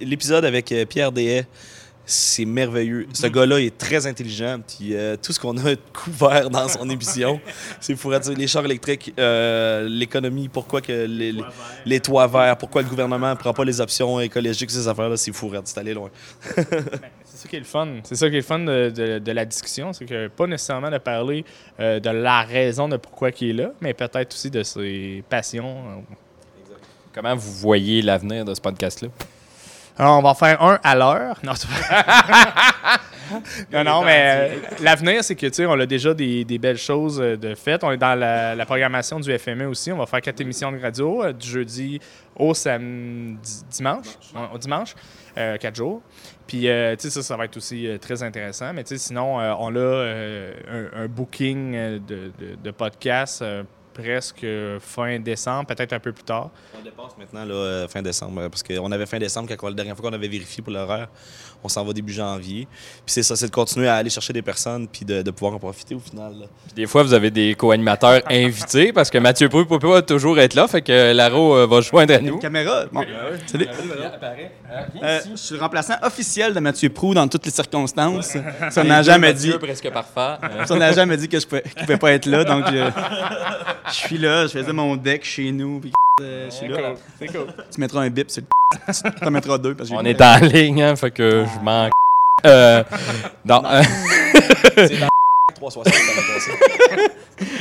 L'épisode 0.00 0.44
avec 0.44 0.72
euh, 0.72 0.84
Pierre 0.84 1.12
Dehaye, 1.12 1.44
c'est 2.10 2.44
merveilleux. 2.44 3.06
Ce 3.12 3.26
gars-là 3.26 3.60
est 3.60 3.76
très 3.78 4.06
intelligent. 4.06 4.58
Puis 4.66 4.94
euh, 4.94 5.16
tout 5.16 5.32
ce 5.32 5.38
qu'on 5.40 5.56
a 5.58 5.76
couvert 5.92 6.50
dans 6.50 6.68
son 6.68 6.88
émission, 6.90 7.40
c'est 7.80 7.94
pour 7.94 8.10
dire 8.18 8.32
les 8.36 8.46
chars 8.46 8.64
électriques, 8.64 9.14
euh, 9.18 9.86
l'économie, 9.88 10.48
pourquoi 10.48 10.80
que 10.80 10.92
les, 11.06 11.32
les- 11.32 11.44
les 11.86 12.00
toits 12.00 12.26
verts, 12.26 12.56
pourquoi 12.56 12.82
le 12.82 12.88
gouvernement 12.88 13.30
ne 13.30 13.34
prend 13.34 13.52
pas 13.52 13.64
les 13.64 13.80
options 13.80 14.18
écologiques, 14.20 14.70
ces 14.70 14.88
affaires-là, 14.88 15.16
c'est 15.16 15.32
fou, 15.32 15.50
c'est 15.64 15.78
allé 15.78 15.94
loin. 15.94 16.10
C'est 17.32 17.44
ça 17.44 17.48
qui 17.48 17.56
est 17.56 17.60
le 17.60 17.64
fun. 17.64 17.88
C'est 18.02 18.16
ça 18.16 18.28
qui 18.28 18.34
est 18.34 18.40
le 18.40 18.44
fun 18.44 18.58
de, 18.58 18.90
de- 18.90 19.18
de 19.20 19.32
la 19.32 19.44
discussion, 19.46 19.92
c'est 19.94 20.04
que 20.04 20.26
pas 20.28 20.46
nécessairement 20.46 20.90
de 20.90 20.98
parler 20.98 21.44
euh, 21.78 21.98
de 22.00 22.10
la 22.10 22.42
raison 22.42 22.88
de 22.88 22.96
pourquoi 22.98 23.30
il 23.40 23.50
est 23.50 23.52
là, 23.62 23.70
mais 23.80 23.94
peut-être 23.94 24.34
aussi 24.34 24.50
de 24.50 24.62
ses 24.62 25.22
passions. 25.30 26.04
Comment 27.14 27.34
vous 27.36 27.52
voyez 27.52 28.02
l'avenir 28.02 28.44
de 28.44 28.52
ce 28.54 28.60
podcast-là? 28.60 29.08
Alors, 29.98 30.18
on 30.18 30.22
va 30.22 30.30
en 30.30 30.34
faire 30.34 30.62
un 30.62 30.78
à 30.82 30.94
l'heure. 30.94 31.36
Non, 31.42 31.52
non, 33.72 33.84
non, 33.84 34.04
mais 34.04 34.22
euh, 34.24 34.56
l'avenir, 34.82 35.22
c'est 35.22 35.36
que, 35.36 35.46
tu 35.46 35.54
sais, 35.54 35.66
on 35.66 35.78
a 35.78 35.86
déjà 35.86 36.14
des, 36.14 36.44
des 36.44 36.58
belles 36.58 36.78
choses 36.78 37.20
euh, 37.20 37.36
de 37.36 37.54
faites. 37.54 37.84
On 37.84 37.92
est 37.92 37.96
dans 37.96 38.18
la, 38.18 38.54
la 38.54 38.66
programmation 38.66 39.20
du 39.20 39.36
FME 39.38 39.66
aussi. 39.66 39.92
On 39.92 39.98
va 39.98 40.06
faire 40.06 40.20
quatre 40.20 40.40
émissions 40.40 40.72
de 40.72 40.80
radio, 40.80 41.24
euh, 41.24 41.32
du 41.32 41.48
jeudi 41.48 42.00
au 42.36 42.54
samedi, 42.54 43.62
dimanche, 43.70 44.06
au 44.52 44.58
dimanche, 44.58 44.94
euh, 45.36 45.56
quatre 45.58 45.76
jours. 45.76 46.02
Puis, 46.46 46.68
euh, 46.68 46.96
tu 46.96 47.02
sais, 47.02 47.10
ça, 47.10 47.22
ça 47.22 47.36
va 47.36 47.44
être 47.44 47.56
aussi 47.56 47.86
euh, 47.86 47.98
très 47.98 48.22
intéressant. 48.22 48.72
Mais, 48.72 48.82
tu 48.82 48.96
sais, 48.96 48.98
sinon, 48.98 49.40
euh, 49.40 49.52
on 49.58 49.74
a 49.76 49.78
euh, 49.78 50.52
un, 50.94 51.04
un 51.04 51.06
booking 51.06 51.72
de, 51.72 52.32
de, 52.38 52.56
de 52.62 52.70
podcast 52.70 53.42
euh, 53.42 53.62
presque 53.92 54.46
fin 54.80 55.18
décembre, 55.18 55.66
peut-être 55.66 55.92
un 55.92 55.98
peu 56.00 56.12
plus 56.12 56.24
tard. 56.24 56.50
On 56.78 56.82
dépasse 56.82 57.16
maintenant, 57.18 57.44
euh, 57.48 57.88
fin 57.88 58.02
décembre, 58.02 58.48
parce 58.48 58.62
qu'on 58.62 58.90
avait 58.92 59.06
fin 59.06 59.18
décembre, 59.18 59.48
la 59.50 59.72
dernière 59.72 59.96
fois 59.96 60.08
qu'on 60.08 60.14
avait 60.14 60.28
vérifié 60.28 60.62
pour 60.62 60.72
l'horaire, 60.72 61.08
on 61.62 61.68
s'en 61.68 61.84
va 61.84 61.92
début 61.92 62.12
janvier. 62.12 62.66
Puis 63.04 63.14
c'est 63.14 63.22
ça, 63.22 63.36
c'est 63.36 63.46
de 63.46 63.52
continuer 63.52 63.88
à 63.88 63.96
aller 63.96 64.10
chercher 64.10 64.32
des 64.32 64.42
personnes, 64.42 64.88
puis 64.88 65.04
de, 65.04 65.22
de 65.22 65.30
pouvoir 65.30 65.54
en 65.54 65.58
profiter 65.58 65.94
au 65.94 66.00
final. 66.00 66.32
là. 66.40 66.46
Puis 66.66 66.74
des 66.74 66.86
fois, 66.86 67.02
vous 67.02 67.14
avez 67.14 67.30
des 67.30 67.54
co-animateurs 67.54 68.22
invités 68.30 68.92
parce 68.92 69.10
que 69.10 69.18
Mathieu 69.18 69.48
Prou 69.48 69.60
ne 69.60 69.64
peut 69.64 69.78
pas 69.78 70.02
toujours 70.02 70.38
être 70.38 70.54
là, 70.54 70.66
fait 70.68 70.82
que 70.82 71.12
Laro 71.12 71.54
euh, 71.56 71.66
va 71.66 71.80
joindre 71.80 72.14
à 72.14 72.18
nous. 72.18 72.38
Caméra. 72.38 72.84
Bon. 72.92 73.04
Salut. 73.46 73.68
Euh, 75.02 75.20
je 75.32 75.36
suis 75.36 75.54
le 75.54 75.60
remplaçant 75.60 75.94
officiel 76.02 76.54
de 76.54 76.60
Mathieu 76.60 76.88
Prou 76.90 77.14
dans 77.14 77.26
toutes 77.28 77.44
les 77.44 77.52
circonstances. 77.52 78.36
Ça 78.70 78.84
n'a 78.84 79.02
jamais 79.02 79.32
dit. 79.34 79.52
presque 79.60 79.90
parfait. 79.90 80.38
Euh, 80.44 80.64
Ça 80.66 80.76
n'a 80.76 80.92
jamais 80.92 81.16
dit 81.16 81.28
que 81.28 81.38
je 81.40 81.46
pouvais, 81.46 81.62
qu'il 81.62 81.74
pouvait 81.74 81.96
pas 81.96 82.12
être 82.12 82.26
là, 82.26 82.44
donc 82.44 82.64
je, 82.70 82.76
je 83.88 83.92
suis 83.92 84.18
là. 84.18 84.46
Je 84.46 84.52
faisais 84.52 84.72
mon 84.72 84.96
deck 84.96 85.24
chez 85.24 85.50
nous. 85.52 85.80
Puis, 85.80 85.92
euh. 86.20 86.46
C'est 86.50 87.26
cool. 87.26 87.46
Tu 87.72 87.80
mettras 87.80 88.00
un 88.02 88.10
bip 88.10 88.30
sur 88.30 88.42
le. 88.42 88.48
Tu 89.20 89.26
en 89.26 89.30
mettras 89.30 89.58
deux 89.58 89.74
parce 89.74 89.88
que 89.88 89.94
j'ai 89.96 90.00
on 90.00 90.04
est 90.04 90.20
en 90.22 90.36
ligne, 90.38 90.82
hein, 90.82 90.96
fait 90.96 91.10
que 91.10 91.44
je 91.44 91.64
m'en. 91.64 91.88
Euh, 92.46 92.82
non, 93.44 93.62
euh, 93.70 93.82
360, 95.56 95.92
ça 95.92 96.12
va 96.20 96.34
passer. 96.34 96.52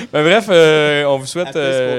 ben 0.14 0.24
bref, 0.24 0.46
euh, 0.50 1.04
on 1.06 1.18
vous 1.18 1.26
souhaite. 1.26 1.56
euh, 1.56 1.96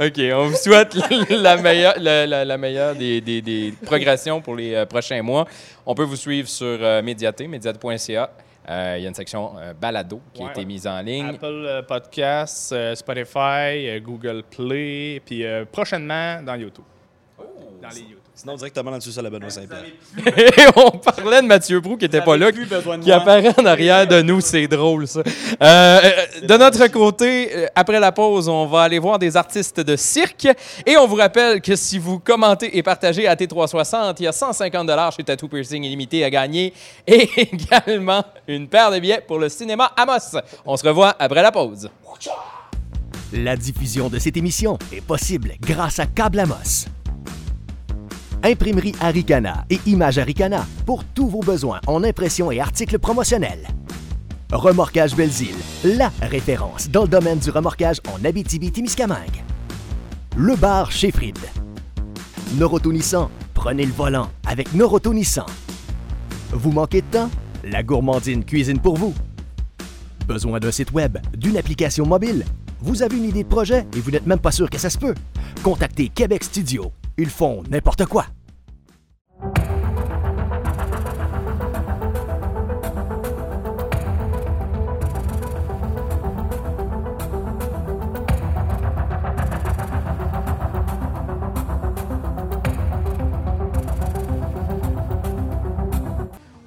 OK, 0.00 0.20
on 0.34 0.46
vous 0.48 0.56
souhaite 0.56 0.96
la 1.30 1.56
meilleure, 1.56 1.94
la, 1.98 2.26
la- 2.26 2.44
la 2.44 2.58
meilleure 2.58 2.94
des, 2.94 3.20
des- 3.20 3.42
des 3.42 3.74
progressions 3.84 4.40
pour 4.40 4.56
les 4.56 4.74
euh, 4.74 4.86
prochains 4.86 5.22
mois. 5.22 5.46
On 5.86 5.94
peut 5.94 6.02
vous 6.04 6.16
suivre 6.16 6.48
sur 6.48 6.66
euh, 6.66 7.02
Médiaté, 7.02 7.46
médiaté.ca. 7.48 8.22
Euh, 8.22 8.26
Il 8.68 9.02
y 9.02 9.06
a 9.06 9.08
une 9.08 9.14
section 9.14 9.54
euh, 9.58 9.72
balado 9.72 10.20
qui 10.34 10.42
a 10.42 10.50
été 10.50 10.64
mise 10.66 10.86
en 10.86 11.00
ligne. 11.00 11.26
Apple 11.26 11.46
euh, 11.46 11.82
Podcasts, 11.82 12.72
euh, 12.72 12.94
Spotify, 12.94 13.88
euh, 13.88 14.00
Google 14.00 14.42
Play, 14.50 15.22
puis 15.24 15.44
euh, 15.44 15.64
prochainement 15.64 16.42
dans 16.42 16.54
YouTube. 16.54 16.84
Dans 17.80 17.88
les 17.88 18.00
YouTube. 18.00 18.17
Sinon, 18.38 18.54
directement 18.54 18.92
dans 18.92 18.98
le 18.98 19.00
sous-sol 19.00 19.26
à 19.26 19.30
Benoît 19.30 19.50
Saint-Pierre. 19.50 19.82
Et 20.36 20.66
on 20.76 20.92
parlait 20.92 21.42
de 21.42 21.46
Mathieu 21.48 21.80
Brou 21.80 21.96
qui 21.96 22.04
n'était 22.04 22.20
pas 22.20 22.36
là, 22.36 22.52
qui 23.02 23.10
apparaît 23.10 23.52
en 23.58 23.66
arrière 23.66 24.06
de 24.06 24.22
nous. 24.22 24.40
C'est 24.40 24.68
drôle, 24.68 25.08
ça. 25.08 25.18
Euh, 25.20 25.24
euh, 25.60 26.46
de 26.46 26.56
notre 26.56 26.86
côté, 26.86 27.50
euh, 27.52 27.66
après 27.74 27.98
la 27.98 28.12
pause, 28.12 28.48
on 28.48 28.66
va 28.66 28.82
aller 28.82 29.00
voir 29.00 29.18
des 29.18 29.36
artistes 29.36 29.80
de 29.80 29.96
cirque. 29.96 30.46
Et 30.86 30.96
on 30.96 31.08
vous 31.08 31.16
rappelle 31.16 31.60
que 31.60 31.74
si 31.74 31.98
vous 31.98 32.20
commentez 32.20 32.78
et 32.78 32.82
partagez 32.84 33.26
à 33.26 33.34
T360, 33.34 34.14
il 34.20 34.22
y 34.22 34.28
a 34.28 34.32
150 34.32 34.88
chez 35.16 35.24
Tattoo 35.24 35.48
Piercing 35.48 35.82
Illimité 35.82 36.22
à 36.22 36.30
gagner. 36.30 36.72
Et 37.08 37.28
également 37.52 38.24
une 38.46 38.68
paire 38.68 38.92
de 38.92 39.00
billets 39.00 39.24
pour 39.26 39.40
le 39.40 39.48
cinéma 39.48 39.90
Amos. 39.96 40.40
On 40.64 40.76
se 40.76 40.86
revoit 40.86 41.16
après 41.18 41.42
la 41.42 41.50
pause. 41.50 41.90
La 43.32 43.56
diffusion 43.56 44.08
de 44.08 44.20
cette 44.20 44.36
émission 44.36 44.78
est 44.92 45.00
possible 45.00 45.54
grâce 45.60 45.98
à 45.98 46.06
Câble 46.06 46.38
Amos. 46.38 46.86
Imprimerie 48.44 48.94
Aricana 49.00 49.64
et 49.68 49.80
Image 49.86 50.18
Aricana 50.18 50.64
pour 50.86 51.04
tous 51.04 51.28
vos 51.28 51.40
besoins 51.40 51.80
en 51.86 52.04
impression 52.04 52.52
et 52.52 52.60
articles 52.60 52.98
promotionnels. 52.98 53.66
Remorquage 54.52 55.16
Belzile, 55.16 55.56
la 55.84 56.12
référence 56.22 56.88
dans 56.88 57.02
le 57.02 57.08
domaine 57.08 57.38
du 57.38 57.50
remorquage 57.50 58.00
en 58.08 58.24
Abitibi-Témiscamingue. 58.24 59.42
Le 60.36 60.54
bar 60.54 60.92
chez 60.92 61.10
Fried. 61.10 61.38
Prenez 63.54 63.86
le 63.86 63.92
volant 63.92 64.30
avec 64.46 64.72
Noroto. 64.72 65.12
Vous 66.52 66.70
manquez 66.70 67.02
de 67.02 67.06
temps? 67.06 67.30
La 67.64 67.82
gourmandine 67.82 68.44
cuisine 68.44 68.78
pour 68.78 68.96
vous. 68.96 69.14
Besoin 70.26 70.60
d'un 70.60 70.70
site 70.70 70.92
web, 70.92 71.18
d'une 71.36 71.56
application 71.56 72.06
mobile? 72.06 72.44
Vous 72.80 73.02
avez 73.02 73.16
une 73.16 73.24
idée 73.24 73.42
de 73.42 73.48
projet 73.48 73.84
et 73.96 74.00
vous 74.00 74.12
n'êtes 74.12 74.26
même 74.26 74.38
pas 74.38 74.52
sûr 74.52 74.70
que 74.70 74.78
ça 74.78 74.90
se 74.90 74.98
peut? 74.98 75.14
Contactez 75.64 76.08
Québec 76.08 76.44
Studio. 76.44 76.92
Ils 77.20 77.30
font 77.30 77.64
n'importe 77.68 78.06
quoi. 78.06 78.26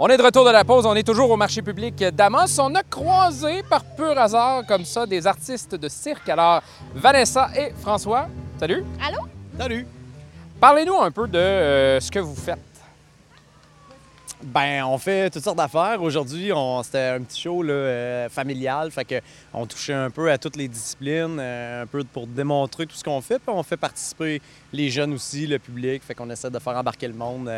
On 0.03 0.07
est 0.07 0.17
de 0.17 0.23
retour 0.23 0.43
de 0.43 0.49
la 0.49 0.65
pause, 0.65 0.85
on 0.85 0.95
est 0.95 1.03
toujours 1.03 1.29
au 1.29 1.37
marché 1.37 1.61
public 1.61 1.95
d'Amos. 1.95 2.59
On 2.59 2.75
a 2.75 2.83
croisé 2.83 3.63
par 3.69 3.85
pur 3.85 4.17
hasard 4.17 4.65
comme 4.67 4.83
ça 4.83 5.05
des 5.05 5.25
artistes 5.25 5.75
de 5.75 5.87
cirque. 5.87 6.27
Alors, 6.27 6.61
Vanessa 6.93 7.49
et 7.55 7.71
François, 7.79 8.27
salut. 8.59 8.83
Allô? 8.99 9.19
Salut! 9.57 9.85
Parlez-nous 10.61 11.01
un 11.01 11.09
peu 11.09 11.27
de 11.27 11.39
euh, 11.39 11.99
ce 11.99 12.11
que 12.11 12.19
vous 12.19 12.35
faites. 12.35 12.59
Ben, 14.43 14.83
on 14.83 14.99
fait 14.99 15.31
toutes 15.31 15.43
sortes 15.43 15.57
d'affaires. 15.57 15.99
Aujourd'hui, 16.03 16.51
c'était 16.83 17.15
un 17.15 17.21
petit 17.23 17.41
show 17.41 17.63
euh, 17.63 18.29
familial, 18.29 18.91
fait 18.91 19.05
que 19.05 19.15
on 19.55 19.65
touchait 19.65 19.95
un 19.95 20.11
peu 20.11 20.29
à 20.29 20.37
toutes 20.37 20.57
les 20.57 20.67
disciplines, 20.67 21.39
euh, 21.39 21.81
un 21.81 21.87
peu 21.87 22.03
pour 22.03 22.27
démontrer 22.27 22.85
tout 22.85 22.95
ce 22.95 23.03
qu'on 23.03 23.21
fait. 23.21 23.39
Puis 23.39 23.49
on 23.49 23.63
fait 23.63 23.75
participer 23.75 24.39
les 24.71 24.91
jeunes 24.91 25.13
aussi, 25.13 25.47
le 25.47 25.57
public, 25.57 26.03
fait 26.03 26.13
qu'on 26.13 26.29
essaie 26.29 26.51
de 26.51 26.59
faire 26.59 26.77
embarquer 26.77 27.07
le 27.07 27.15
monde 27.15 27.49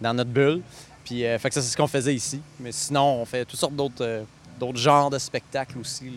dans 0.00 0.14
notre 0.14 0.30
bulle. 0.30 0.60
Puis, 1.04 1.22
fait 1.22 1.48
que 1.48 1.54
ça, 1.54 1.62
c'est 1.62 1.70
ce 1.70 1.76
qu'on 1.76 1.86
faisait 1.86 2.14
ici. 2.14 2.40
Mais 2.58 2.72
sinon, 2.72 3.20
on 3.20 3.24
fait 3.24 3.44
toutes 3.44 3.60
sortes 3.60 3.76
d'autres 3.76 4.78
genres 4.78 5.10
de 5.10 5.18
spectacles 5.18 5.78
aussi. 5.78 6.10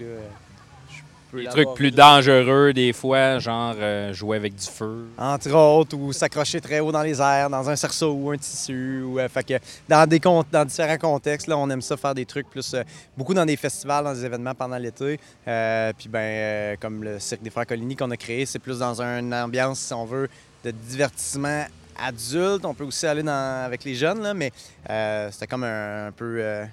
Des 1.39 1.45
trucs 1.49 1.67
plus 1.75 1.91
dangereux 1.91 2.73
des 2.73 2.93
fois, 2.93 3.39
genre 3.39 3.73
euh, 3.77 4.13
jouer 4.13 4.37
avec 4.37 4.55
du 4.55 4.65
feu. 4.67 5.05
Entre 5.17 5.51
autres, 5.53 5.95
ou 5.97 6.11
s'accrocher 6.13 6.59
très 6.61 6.79
haut 6.79 6.91
dans 6.91 7.01
les 7.03 7.19
airs, 7.21 7.49
dans 7.49 7.69
un 7.69 7.75
cerceau 7.75 8.11
ou 8.13 8.31
un 8.31 8.37
tissu. 8.37 9.01
Ou, 9.03 9.19
euh, 9.19 9.27
fait 9.29 9.43
que 9.43 9.53
dans, 9.87 10.07
des 10.07 10.19
con- 10.19 10.43
dans 10.51 10.65
différents 10.65 10.97
contextes, 10.97 11.47
là, 11.47 11.57
on 11.57 11.69
aime 11.69 11.81
ça 11.81 11.95
faire 11.97 12.13
des 12.13 12.25
trucs 12.25 12.49
plus. 12.49 12.73
euh, 12.73 12.83
beaucoup 13.17 13.33
dans 13.33 13.45
des 13.45 13.55
festivals, 13.57 14.03
dans 14.03 14.13
des 14.13 14.25
événements 14.25 14.55
pendant 14.55 14.77
l'été. 14.77 15.19
Euh, 15.47 15.93
puis, 15.97 16.09
ben, 16.09 16.19
euh, 16.19 16.75
comme 16.79 17.03
le 17.03 17.19
Cirque 17.19 17.41
des 17.43 17.49
Frères 17.49 17.67
Coligny 17.67 17.95
qu'on 17.95 18.11
a 18.11 18.17
créé, 18.17 18.45
c'est 18.45 18.59
plus 18.59 18.79
dans 18.79 19.01
une 19.01 19.33
ambiance, 19.33 19.79
si 19.79 19.93
on 19.93 20.05
veut, 20.05 20.29
de 20.65 20.71
divertissement 20.71 21.65
adulte. 22.03 22.65
On 22.65 22.73
peut 22.73 22.83
aussi 22.83 23.05
aller 23.07 23.23
dans- 23.23 23.63
avec 23.65 23.83
les 23.83 23.95
jeunes, 23.95 24.21
là, 24.21 24.33
mais 24.33 24.51
euh, 24.89 25.29
c'était 25.31 25.47
comme 25.47 25.63
un, 25.63 26.07
un 26.07 26.11
peu. 26.11 26.63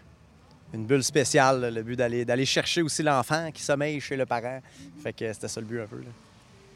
Une 0.75 0.85
bulle 0.85 1.03
spéciale, 1.05 1.61
là, 1.61 1.71
le 1.71 1.83
but 1.83 1.97
d'aller 1.97 2.25
d'aller 2.25 2.45
chercher 2.47 2.83
aussi 2.83 3.03
l'enfant 3.03 3.51
qui 3.53 3.63
sommeille 3.63 4.01
chez 4.01 4.17
le 4.17 4.27
parent. 4.27 4.61
Fait 5.03 5.13
que 5.13 5.33
c'était 5.33 5.49
ça 5.49 5.61
le 5.61 5.67
but 5.67 5.81
un 5.81 5.87
peu. 5.87 5.97
là. 5.97 6.11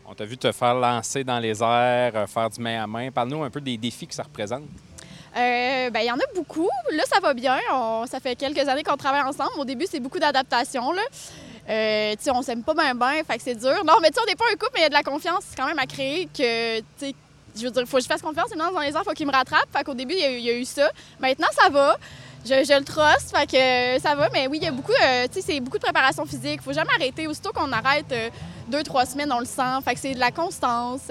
On 0.06 0.14
t'a 0.14 0.24
vu 0.24 0.36
te 0.36 0.50
faire 0.50 0.74
lancer 0.74 1.22
dans 1.24 1.38
les 1.38 1.62
airs, 1.62 2.12
euh, 2.16 2.26
faire 2.26 2.50
du 2.50 2.60
main 2.60 2.82
à 2.82 2.86
main. 2.86 3.10
Parle-nous 3.10 3.42
un 3.42 3.50
peu 3.50 3.60
des 3.60 3.76
défis 3.76 4.06
que 4.06 4.14
ça 4.14 4.22
représente. 4.24 4.62
Euh, 5.34 5.90
ben, 5.90 6.00
il 6.00 6.06
y 6.06 6.10
en 6.12 6.16
a 6.18 6.34
beaucoup. 6.34 6.68
Là, 6.92 7.04
ça 7.10 7.20
va 7.20 7.32
bien. 7.32 7.58
On- 7.72 8.04
ça 8.06 8.20
fait 8.20 8.34
quelques 8.36 8.68
années 8.68 8.82
qu'on 8.82 8.96
travaille 8.96 9.22
ensemble. 9.22 9.52
Au 9.58 9.64
début, 9.64 9.86
c'est 9.90 10.00
beaucoup 10.00 10.18
d'adaptation. 10.18 10.92
Là. 10.92 11.02
Euh, 11.70 12.12
tu 12.16 12.24
sais, 12.24 12.30
on 12.32 12.42
s'aime 12.42 12.62
pas 12.64 12.74
bien, 12.74 12.94
bien, 12.94 13.22
fait 13.24 13.36
que 13.38 13.42
c'est 13.42 13.54
dur. 13.54 13.84
Non, 13.86 13.94
mais 14.02 14.08
tu 14.08 14.14
sais, 14.14 14.20
on 14.22 14.26
n'est 14.26 14.34
pas 14.36 14.44
un 14.52 14.56
couple, 14.56 14.72
mais 14.74 14.80
il 14.80 14.82
y 14.82 14.86
a 14.86 14.88
de 14.88 14.94
la 14.94 15.02
confiance 15.04 15.44
quand 15.56 15.64
même 15.66 15.78
à 15.78 15.86
créer 15.86 16.26
que, 16.26 16.80
tu 16.80 16.84
sais, 16.98 17.14
je 17.56 17.62
veux 17.64 17.70
dire, 17.70 17.86
faut 17.86 17.98
que 17.98 18.02
je 18.02 18.08
fasse 18.08 18.20
confiance, 18.20 18.48
sinon 18.50 18.72
dans 18.72 18.80
les 18.80 18.88
airs, 18.94 19.04
faut 19.04 19.12
qu'il 19.12 19.26
me 19.28 19.32
rattrape. 19.32 19.68
Fait 19.72 19.84
qu'au 19.84 19.94
début, 19.94 20.14
y, 20.14 20.18
il 20.38 20.40
y 20.40 20.50
a 20.50 20.54
eu 20.54 20.64
ça. 20.64 20.90
Maintenant, 21.20 21.46
ça 21.52 21.68
va. 21.68 21.96
Je, 22.44 22.48
je 22.64 22.78
le 22.78 22.84
trust, 22.84 23.36
fait 23.36 23.46
que 23.46 23.56
euh, 23.56 23.98
ça 24.00 24.14
va. 24.14 24.28
Mais 24.32 24.46
oui, 24.48 24.58
il 24.60 24.64
y 24.64 24.66
a 24.66 24.72
beaucoup, 24.72 24.92
euh, 24.92 25.26
tu 25.32 25.40
sais, 25.40 25.52
c'est 25.52 25.60
beaucoup 25.60 25.78
de 25.78 25.82
préparation 25.82 26.24
physique. 26.26 26.60
Faut 26.62 26.72
jamais 26.72 26.90
arrêter. 26.98 27.26
Aussitôt 27.28 27.52
qu'on 27.52 27.70
arrête, 27.72 28.10
euh, 28.10 28.30
deux, 28.68 28.82
trois 28.82 29.06
semaines, 29.06 29.32
on 29.32 29.38
le 29.38 29.44
sent. 29.44 29.80
Fait 29.84 29.94
que 29.94 30.00
c'est 30.00 30.14
de 30.14 30.20
la 30.20 30.30
constance. 30.32 31.02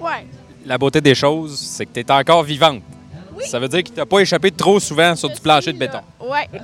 ouais. 0.00 0.26
La 0.64 0.78
beauté 0.78 1.00
des 1.00 1.14
choses, 1.14 1.58
c'est 1.58 1.86
que 1.86 1.92
tu 1.92 2.00
es 2.00 2.10
encore 2.10 2.44
vivante. 2.44 2.82
Oui. 3.34 3.44
Ça 3.46 3.58
veut 3.58 3.68
dire 3.68 3.82
que 3.82 3.88
tu 3.88 3.94
n'as 3.96 4.06
pas 4.06 4.20
échappé 4.20 4.50
trop 4.50 4.78
souvent 4.78 5.16
sur 5.16 5.28
Je 5.30 5.34
du 5.34 5.40
plancher 5.40 5.72
de 5.72 5.78
béton. 5.78 6.00
Ouais. 6.20 6.48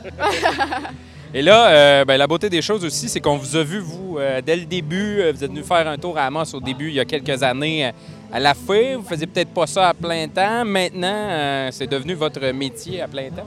Et 1.35 1.43
là, 1.43 1.69
euh, 1.69 2.05
ben, 2.07 2.17
la 2.17 2.27
beauté 2.27 2.49
des 2.49 2.63
choses 2.63 2.85
aussi, 2.85 3.09
c'est 3.09 3.21
qu'on 3.21 3.37
vous 3.37 3.55
a 3.57 3.63
vu, 3.63 3.79
vous, 3.81 4.17
euh, 4.19 4.41
dès 4.45 4.57
le 4.57 4.65
début. 4.65 5.21
euh, 5.21 5.33
vous 5.35 5.45
êtes 5.45 5.51
venu 5.51 5.63
faire 5.63 5.87
un 5.87 5.99
tour 5.99 6.17
à 6.17 6.23
Amos 6.25 6.55
au 6.55 6.61
début, 6.61 6.89
il 6.89 6.95
y 6.95 7.01
a 7.01 7.05
quelques 7.05 7.43
années, 7.43 7.93
à 8.33 8.41
la 8.41 8.55
fin. 8.55 8.97
Vous 8.97 9.07
faisiez 9.07 9.27
peut-être 9.27 9.51
pas 9.53 9.67
ça 9.67 9.89
à 9.91 9.95
plein 9.95 10.27
temps. 10.29 10.65
Maintenant, 10.65 11.69
c'est 11.71 11.87
devenu 11.87 12.15
votre 12.15 12.41
métier 12.53 13.03
à 13.03 13.09
plein 13.09 13.29
temps. 13.29 13.47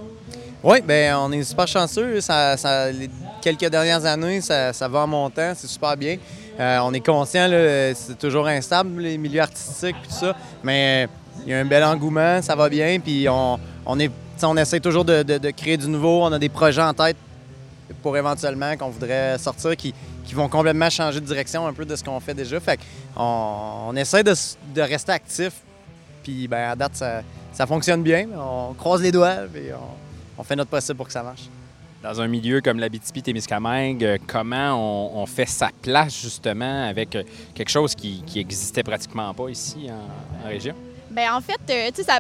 Oui, 0.64 0.78
ben 0.86 1.16
on 1.20 1.32
est 1.32 1.44
super 1.44 1.68
chanceux. 1.68 2.22
Ça, 2.22 2.56
ça- 2.56 2.92
les 2.92 3.10
quelques 3.42 3.68
dernières 3.70 4.06
années, 4.06 4.42
ça, 4.42 4.74
ça 4.74 4.88
va 4.88 5.00
en 5.00 5.08
montant, 5.08 5.54
c'est 5.56 5.68
super 5.68 5.98
bien. 5.98 6.18
On 6.60 6.94
est 6.94 7.04
conscient, 7.04 7.50
c'est 7.96 8.20
toujours 8.20 8.46
instable, 8.48 9.02
les 9.02 9.18
milieux 9.18 9.42
artistiques 9.42 9.96
tout 10.04 10.14
ça, 10.14 10.36
mais 10.64 11.08
il 11.48 11.52
y 11.52 11.56
a 11.56 11.60
un 11.60 11.66
bel 11.66 11.84
engouement, 11.84 12.40
ça 12.44 12.56
va 12.56 12.70
bien, 12.70 13.00
puis 13.00 13.28
on, 13.28 13.60
on, 13.88 14.00
est, 14.00 14.12
on 14.44 14.56
essaie 14.58 14.80
toujours 14.80 15.04
de 15.04 15.50
créer 15.50 15.78
du 15.78 15.88
nouveau. 15.88 16.22
On 16.24 16.32
a 16.32 16.38
des 16.38 16.50
projets 16.50 16.84
en 16.84 16.94
tête 16.94 17.18
pour 18.02 18.18
éventuellement 18.18 18.76
qu'on 18.78 18.90
voudrait 18.90 19.38
sortir 19.38 19.76
qui, 19.76 19.94
qui 20.26 20.34
vont 20.34 20.50
complètement 20.50 20.90
changer 20.90 21.20
de 21.20 21.26
direction 21.26 21.68
un 21.68 21.74
peu 21.74 21.86
de 21.86 21.96
ce 21.96 22.04
qu'on 22.04 22.20
fait 22.20 22.34
déjà. 22.34 22.60
Fait 22.60 22.80
qu'on 23.16 23.24
on 23.90 23.96
essaie 23.96 24.24
de, 24.24 24.34
de 24.76 24.82
rester 24.82 25.12
actif, 25.12 25.54
puis 26.24 26.48
ben, 26.48 26.72
à 26.72 26.76
date, 26.76 26.96
ça, 26.96 27.22
ça 27.54 27.66
fonctionne 27.66 28.04
bien. 28.04 28.28
On 28.38 28.74
croise 28.74 29.02
les 29.02 29.12
doigts, 29.12 29.36
puis 29.52 29.64
on, 29.74 30.42
on 30.42 30.44
fait 30.44 30.56
notre 30.56 30.70
possible 30.70 30.98
pour 30.98 31.08
que 31.08 31.14
ça 31.14 31.24
marche. 31.24 31.44
Dans 32.04 32.20
un 32.20 32.28
milieu 32.28 32.62
comme 32.62 32.80
l'Abitibi-Témiscamingue, 32.80 34.20
comment 34.26 34.74
on, 34.74 35.22
on 35.22 35.26
fait 35.28 35.46
sa 35.46 35.70
place 35.84 36.20
justement 36.20 36.88
avec 36.88 37.16
euh, 37.16 37.24
quelque 37.54 37.70
chose 37.70 37.94
qui, 37.94 38.24
qui 38.26 38.40
existait 38.40 38.82
pratiquement 38.82 39.32
pas 39.36 39.50
ici 39.50 39.88
en, 39.88 40.46
en 40.46 40.50
région? 40.50 40.74
Ben 41.12 41.32
en 41.32 41.42
fait, 41.42 41.60
euh, 41.70 41.90
tu 41.90 41.98
sais, 41.98 42.04
ça. 42.04 42.20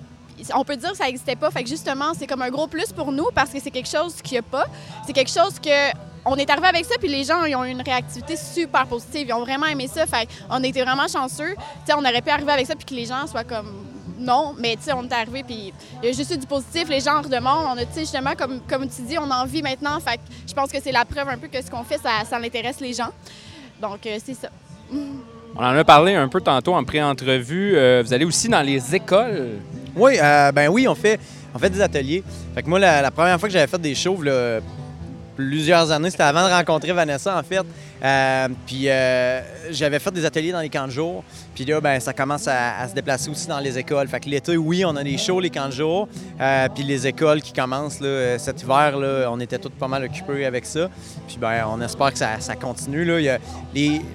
On 0.56 0.64
peut 0.64 0.76
dire 0.76 0.92
que 0.92 0.98
ça 0.98 1.06
n'existait 1.06 1.36
pas. 1.36 1.52
Fait 1.52 1.64
que 1.64 1.70
justement, 1.70 2.14
c'est 2.18 2.28
comme 2.28 2.42
un 2.42 2.50
gros 2.50 2.68
plus 2.68 2.92
pour 2.92 3.12
nous 3.12 3.28
parce 3.34 3.50
que 3.52 3.60
c'est 3.60 3.72
quelque 3.72 3.90
chose 3.90 4.16
qu'il 4.22 4.34
n'y 4.34 4.40
a 4.40 4.44
pas. 4.44 4.66
C'est 5.06 5.14
quelque 5.14 5.32
chose 5.32 5.60
que. 5.60 5.92
On 6.24 6.36
est 6.36 6.48
arrivé 6.52 6.68
avec 6.68 6.86
ça, 6.86 6.94
puis 7.00 7.10
les 7.10 7.24
gens 7.24 7.44
ils 7.46 7.56
ont 7.56 7.66
eu 7.66 7.72
une 7.72 7.82
réactivité 7.82 8.36
super 8.38 8.86
positive. 8.86 9.28
Ils 9.30 9.34
ont 9.34 9.42
vraiment 9.42 9.66
aimé 9.66 9.88
ça. 9.88 10.06
Fait 10.06 10.30
on 10.52 10.64
était 10.64 10.84
vraiment 10.84 11.08
chanceux. 11.08 11.56
Tu 11.56 11.62
sais, 11.88 11.94
on 11.94 12.02
aurait 12.02 12.22
pu 12.22 12.30
arriver 12.30 12.52
avec 12.52 12.68
ça, 12.68 12.76
puis 12.76 12.86
que 12.86 12.94
les 12.94 13.06
gens 13.06 13.26
soient 13.26 13.44
comme 13.44 13.86
non. 14.20 14.54
Mais 14.60 14.76
tu 14.76 14.84
sais, 14.84 14.94
on 14.94 15.04
est 15.04 15.14
arrivé, 15.14 15.44
puis 15.44 15.74
il 16.02 16.10
y 16.10 16.12
a 16.12 16.16
juste 16.16 16.38
du 16.38 16.46
positif. 16.46 16.88
Les 16.90 17.00
gens 17.00 17.18
en 17.18 17.22
redemandent. 17.24 17.66
On 17.76 17.78
a, 17.78 17.86
tu 17.86 17.94
sais, 17.94 18.00
justement, 18.02 18.36
comme, 18.38 18.62
comme 18.70 18.88
tu 18.88 19.02
dis, 19.02 19.18
on 19.18 19.32
a 19.32 19.44
envie 19.44 19.64
maintenant. 19.64 20.00
Fait 20.00 20.20
je 20.48 20.54
pense 20.54 20.72
que 20.72 20.80
c'est 20.80 20.92
la 20.92 21.06
preuve 21.06 21.28
un 21.28 21.38
peu 21.38 21.48
que 21.48 21.62
ce 21.62 21.72
qu'on 21.72 21.84
fait, 21.84 21.98
ça, 21.98 22.24
ça 22.30 22.38
intéresse 22.38 22.80
les 22.80 22.94
gens. 22.94 23.10
Donc, 23.82 24.06
euh, 24.06 24.20
c'est 24.24 24.36
ça. 24.36 24.50
On 25.55 25.63
en 25.63 25.75
a 25.75 25.84
parlé 25.84 26.15
un 26.15 26.27
peu 26.27 26.39
tantôt 26.39 26.74
en 26.74 26.84
pré-entrevue. 26.84 27.74
Euh, 27.75 28.01
vous 28.05 28.13
allez 28.13 28.25
aussi 28.25 28.48
dans 28.48 28.62
les 28.62 28.96
écoles. 28.96 29.60
Oui, 29.96 30.13
euh, 30.22 30.51
ben 30.51 30.70
oui, 30.70 30.88
on 30.88 30.96
fait, 30.96 31.20
on 31.53 31.60
fait 31.60 31.70
des 31.70 31.81
ateliers. 31.81 32.24
Fait 32.55 32.63
que 32.63 32.70
moi, 32.70 32.79
la, 32.79 33.12
première 33.12 33.39
fois 33.39 33.50
que 33.50 33.53
j'avais 33.53 33.67
fait 33.67 33.81
des 33.81 33.96
shows, 33.96 34.22
là, 34.22 34.60
plusieurs 35.36 35.92
années, 35.92 36.10
c'était 36.10 36.24
avant 36.24 36.48
de 36.48 36.54
rencontrer 36.54 36.92
Vanessa, 36.92 37.38
en 37.38 37.44
fait. 37.44 37.66
Euh, 38.04 38.48
puis 38.66 38.90
euh, 38.90 39.42
j'avais 39.70 40.00
fait 40.00 40.12
des 40.12 40.26
ateliers 40.26 40.52
dans 40.52 40.62
les 40.62 40.70
camps 40.70 40.88
de 40.88 40.92
jour. 40.92 41.24
Puis 41.54 41.66
là, 41.66 41.80
ben, 41.80 42.00
ça 42.00 42.14
commence 42.14 42.48
à, 42.48 42.88
se 42.88 42.94
déplacer 42.94 43.30
aussi 43.30 43.48
dans 43.48 43.60
les 43.60 43.78
écoles. 43.78 44.08
Fait 44.08 44.20
que 44.20 44.30
l'été, 44.30 44.58
oui, 44.58 44.84
on 44.86 44.96
a 44.96 45.04
des 45.04 45.18
shows, 45.18 45.40
les 45.40 45.50
camps 45.50 45.68
de 45.68 45.74
jour. 45.74 46.08
Euh, 46.40 46.68
puis 46.74 46.84
les 46.84 47.06
écoles 47.06 47.42
qui 47.42 47.54
commencent 47.54 48.00
là, 48.00 48.40
cet 48.40 48.64
hiver, 48.64 48.98
là, 48.98 49.30
on 49.32 49.40
était 49.40 49.60
tous 49.60 49.70
pas 49.70 49.88
mal 49.88 50.04
occupés 50.04 50.46
avec 50.46 50.66
ça. 50.66 50.90
Puis 51.28 51.38
ben, 51.40 51.66
on 51.68 51.82
espère 51.82 52.12
que 52.12 52.18
ça, 52.18 52.38
continue. 52.60 53.06
Là. 53.06 53.38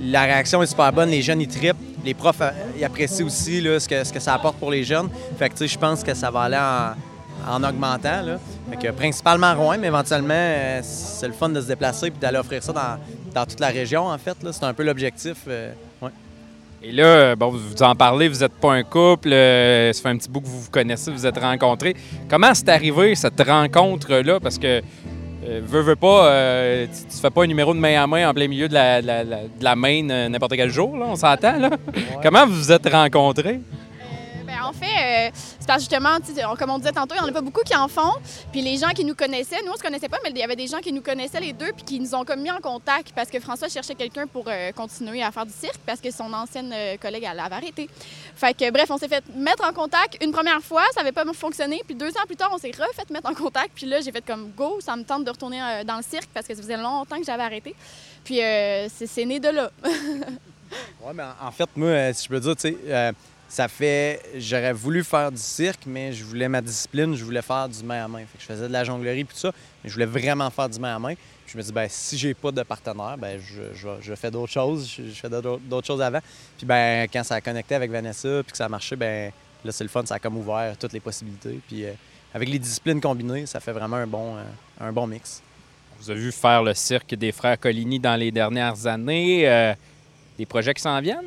La 0.00 0.22
réaction 0.22 0.62
est 0.62 0.66
super 0.66 0.92
bonne. 0.92 1.10
Les 1.10 1.22
jeunes, 1.22 1.40
ils 1.40 1.48
trippent. 1.48 1.76
Les 2.04 2.14
profs, 2.14 2.42
ils 2.76 2.84
apprécient 2.84 3.26
aussi 3.26 3.60
là, 3.60 3.80
ce, 3.80 3.88
que, 3.88 4.04
ce 4.04 4.12
que 4.12 4.20
ça 4.20 4.34
apporte 4.34 4.56
pour 4.56 4.70
les 4.70 4.84
jeunes. 4.84 5.08
Fait 5.38 5.48
que, 5.48 5.66
je 5.66 5.78
pense 5.78 6.02
que 6.02 6.14
ça 6.14 6.30
va 6.30 6.42
aller 6.42 6.56
en, 6.56 6.94
en 7.48 7.62
augmentant. 7.64 8.22
Là. 8.22 8.38
Fait 8.70 8.88
que, 8.88 8.92
principalement 8.92 9.54
Rouen, 9.54 9.76
mais 9.78 9.86
éventuellement, 9.88 10.34
euh, 10.34 10.80
c'est 10.82 11.26
le 11.28 11.32
fun 11.34 11.48
de 11.48 11.60
se 11.60 11.66
déplacer 11.66 12.06
et 12.08 12.10
d'aller 12.10 12.38
offrir 12.38 12.62
ça 12.62 12.72
dans, 12.72 12.98
dans 13.34 13.46
toute 13.46 13.60
la 13.60 13.68
région, 13.68 14.06
en 14.06 14.18
fait. 14.18 14.36
là. 14.42 14.52
C'est 14.52 14.64
un 14.64 14.74
peu 14.74 14.82
l'objectif. 14.84 15.36
euh, 15.48 15.72
ouais. 16.02 16.10
Et 16.82 16.92
là, 16.92 17.34
bon, 17.36 17.48
vous 17.50 17.82
en 17.82 17.94
parlez, 17.94 18.28
vous 18.28 18.40
n'êtes 18.40 18.52
pas 18.54 18.72
un 18.74 18.82
couple, 18.82 19.32
euh, 19.32 19.92
ça 19.92 20.02
fait 20.02 20.08
un 20.10 20.16
petit 20.18 20.28
bout 20.28 20.40
que 20.40 20.46
vous 20.46 20.60
vous 20.60 20.70
connaissez, 20.70 21.10
vous 21.10 21.26
êtes 21.26 21.38
rencontrés. 21.38 21.96
Comment 22.28 22.52
c'est 22.54 22.68
arrivé 22.68 23.14
cette 23.14 23.40
rencontre-là? 23.40 24.38
Parce 24.40 24.58
que, 24.58 24.82
euh, 25.48 25.60
veux, 25.64 25.80
veux 25.80 25.96
pas, 25.96 26.28
tu, 26.86 27.06
tu 27.14 27.16
fais 27.20 27.30
pas 27.30 27.44
un 27.44 27.46
numéro 27.46 27.72
de 27.74 27.78
main 27.78 28.02
à 28.02 28.06
main 28.06 28.28
en 28.28 28.34
plein 28.34 28.46
milieu 28.48 28.68
de 28.68 28.74
la, 28.74 29.00
de 29.00 29.06
la, 29.06 29.24
la- 29.24 29.36
de 29.44 29.64
la 29.64 29.74
main 29.76 30.02
n'importe 30.28 30.54
quel 30.56 30.70
jour, 30.70 30.96
là, 30.96 31.06
on 31.08 31.16
s'entend, 31.16 31.56
là? 31.58 31.70
Comment 32.22 32.46
vous 32.46 32.54
vous 32.54 32.72
êtes 32.72 32.88
rencontrés? 32.88 33.60
Ben, 34.46 34.62
en 34.62 34.72
fait, 34.72 34.86
euh, 34.86 35.30
c'est 35.34 35.66
parce 35.66 35.80
justement, 35.80 36.18
comme 36.56 36.70
on 36.70 36.78
disait 36.78 36.92
tantôt, 36.92 37.16
il 37.16 37.20
n'y 37.20 37.26
en 37.26 37.30
a 37.30 37.32
pas 37.32 37.40
beaucoup 37.40 37.62
qui 37.62 37.74
en 37.74 37.88
font. 37.88 38.12
Puis 38.52 38.62
les 38.62 38.76
gens 38.76 38.90
qui 38.90 39.04
nous 39.04 39.16
connaissaient, 39.16 39.60
nous, 39.64 39.72
on 39.72 39.76
se 39.76 39.82
connaissait 39.82 40.08
pas, 40.08 40.18
mais 40.22 40.30
il 40.30 40.38
y 40.38 40.42
avait 40.42 40.54
des 40.54 40.68
gens 40.68 40.78
qui 40.78 40.92
nous 40.92 41.02
connaissaient 41.02 41.40
les 41.40 41.52
deux, 41.52 41.72
puis 41.72 41.84
qui 41.84 42.00
nous 42.00 42.14
ont 42.14 42.24
comme 42.24 42.40
mis 42.40 42.50
en 42.50 42.60
contact 42.60 43.12
parce 43.12 43.28
que 43.28 43.40
François 43.40 43.68
cherchait 43.68 43.96
quelqu'un 43.96 44.28
pour 44.28 44.44
euh, 44.46 44.70
continuer 44.70 45.20
à 45.20 45.32
faire 45.32 45.46
du 45.46 45.52
cirque 45.52 45.80
parce 45.84 46.00
que 46.00 46.12
son 46.12 46.32
ancienne 46.32 46.72
euh, 46.72 46.96
collègue, 46.96 47.26
elle 47.28 47.40
avait 47.40 47.56
arrêté. 47.56 47.90
Fait 48.36 48.54
que, 48.54 48.70
bref, 48.70 48.88
on 48.88 48.98
s'est 48.98 49.08
fait 49.08 49.24
mettre 49.34 49.66
en 49.68 49.72
contact 49.72 50.22
une 50.22 50.30
première 50.30 50.60
fois, 50.60 50.84
ça 50.94 51.00
n'avait 51.00 51.12
pas 51.12 51.24
fonctionné. 51.32 51.82
Puis 51.84 51.96
deux 51.96 52.10
ans 52.10 52.26
plus 52.26 52.36
tard, 52.36 52.50
on 52.54 52.58
s'est 52.58 52.70
refait 52.70 53.02
mettre 53.10 53.28
en 53.28 53.34
contact. 53.34 53.70
Puis 53.74 53.86
là, 53.86 54.00
j'ai 54.00 54.12
fait 54.12 54.24
comme 54.24 54.52
go, 54.56 54.78
ça 54.80 54.94
me 54.94 55.02
tente 55.02 55.24
de 55.24 55.30
retourner 55.30 55.58
dans 55.84 55.96
le 55.96 56.04
cirque 56.04 56.28
parce 56.32 56.46
que 56.46 56.54
ça 56.54 56.62
faisait 56.62 56.76
longtemps 56.76 57.18
que 57.18 57.24
j'avais 57.24 57.42
arrêté. 57.42 57.74
Puis 58.22 58.36
c'est 58.88 59.24
né 59.24 59.40
de 59.40 59.48
là. 59.48 59.70
Oui, 61.00 61.12
mais 61.14 61.22
en 61.40 61.52
fait, 61.52 61.68
moi, 61.76 62.12
si 62.12 62.24
je 62.24 62.28
peux 62.28 62.40
dire, 62.40 62.56
tu 62.56 62.62
sais, 62.62 63.14
ça 63.48 63.68
fait. 63.68 64.20
J'aurais 64.36 64.72
voulu 64.72 65.04
faire 65.04 65.30
du 65.30 65.38
cirque, 65.38 65.82
mais 65.86 66.12
je 66.12 66.24
voulais 66.24 66.48
ma 66.48 66.60
discipline, 66.60 67.14
je 67.14 67.24
voulais 67.24 67.42
faire 67.42 67.68
du 67.68 67.82
main 67.82 68.04
à 68.04 68.08
main. 68.08 68.20
Fait 68.20 68.38
que 68.38 68.42
je 68.42 68.46
faisais 68.46 68.68
de 68.68 68.72
la 68.72 68.84
jonglerie 68.84 69.24
puis 69.24 69.34
tout 69.34 69.40
ça, 69.40 69.52
mais 69.82 69.90
je 69.90 69.94
voulais 69.94 70.06
vraiment 70.06 70.50
faire 70.50 70.68
du 70.68 70.78
main 70.78 70.96
à 70.96 70.98
main. 70.98 71.14
Puis 71.14 71.52
je 71.52 71.58
me 71.58 71.62
dis, 71.62 71.72
ben 71.72 71.86
si 71.88 72.18
j'ai 72.18 72.34
pas 72.34 72.50
de 72.50 72.62
partenaire, 72.62 73.16
ben 73.18 73.40
je, 73.40 73.62
je, 73.74 73.88
je 74.00 74.14
fais 74.14 74.30
d'autres 74.30 74.52
choses, 74.52 74.90
je, 74.96 75.08
je 75.08 75.14
fais 75.14 75.28
d'autres 75.28 75.86
choses 75.86 76.02
avant. 76.02 76.20
Puis 76.56 76.66
ben 76.66 77.06
quand 77.12 77.22
ça 77.22 77.36
a 77.36 77.40
connecté 77.40 77.74
avec 77.74 77.90
Vanessa, 77.90 78.42
puis 78.42 78.52
que 78.52 78.58
ça 78.58 78.64
a 78.66 78.68
marché, 78.68 78.96
ben 78.96 79.30
là, 79.64 79.72
c'est 79.72 79.84
le 79.84 79.90
fun, 79.90 80.04
ça 80.04 80.16
a 80.16 80.18
comme 80.18 80.36
ouvert 80.36 80.76
toutes 80.76 80.92
les 80.92 81.00
possibilités. 81.00 81.60
Puis 81.68 81.84
euh, 81.84 81.92
avec 82.34 82.48
les 82.48 82.58
disciplines 82.58 83.00
combinées, 83.00 83.46
ça 83.46 83.60
fait 83.60 83.72
vraiment 83.72 83.96
un 83.96 84.06
bon, 84.06 84.36
euh, 84.36 84.42
un 84.80 84.92
bon 84.92 85.06
mix. 85.06 85.40
On 85.98 86.02
vous 86.02 86.10
a 86.10 86.14
vu 86.14 86.32
faire 86.32 86.62
le 86.62 86.74
cirque 86.74 87.14
des 87.14 87.32
frères 87.32 87.58
Coligny 87.58 87.98
dans 87.98 88.16
les 88.16 88.30
dernières 88.30 88.86
années. 88.86 89.48
euh, 89.48 89.72
des 90.38 90.46
projets 90.46 90.74
qui 90.74 90.82
s'en 90.82 91.00
viennent? 91.00 91.24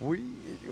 Oui, 0.00 0.22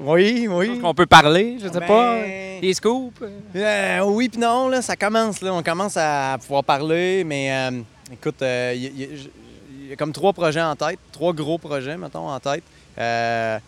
oui, 0.07 0.47
oui. 0.49 0.81
On 0.83 0.95
peut 0.95 1.07
parler, 1.07 1.59
je 1.61 1.67
sais 1.69 1.81
Ben, 1.81 1.87
pas. 1.87 2.17
Des 2.61 2.73
scoops? 2.75 3.21
Euh, 3.55 4.01
oui 4.05 4.29
puis 4.29 4.41
non, 4.41 4.69
là, 4.69 4.81
ça 4.83 4.97
commence. 4.97 5.41
Là, 5.43 5.53
on 5.53 5.63
commence 5.63 5.97
à 5.97 6.39
pouvoir 6.41 6.65
parler, 6.65 7.23
mais 7.25 7.53
euh, 7.53 7.81
écoute, 8.13 8.41
euh, 8.43 8.73
il 8.75 8.83
y, 8.83 8.87
a- 8.87 8.91
il 8.91 9.01
y 9.01 9.05
a- 9.05 9.29
il 9.83 9.91
y 9.91 9.93
a 9.93 9.97
comme 9.97 10.13
trois 10.13 10.33
projets 10.33 10.63
en 10.63 10.75
tête, 10.75 10.99
trois 11.13 11.33
gros 11.33 11.59
projets, 11.59 11.97
mettons, 11.97 12.29
en 12.29 12.41
tête. 12.41 12.65
Euh, 12.99 13.59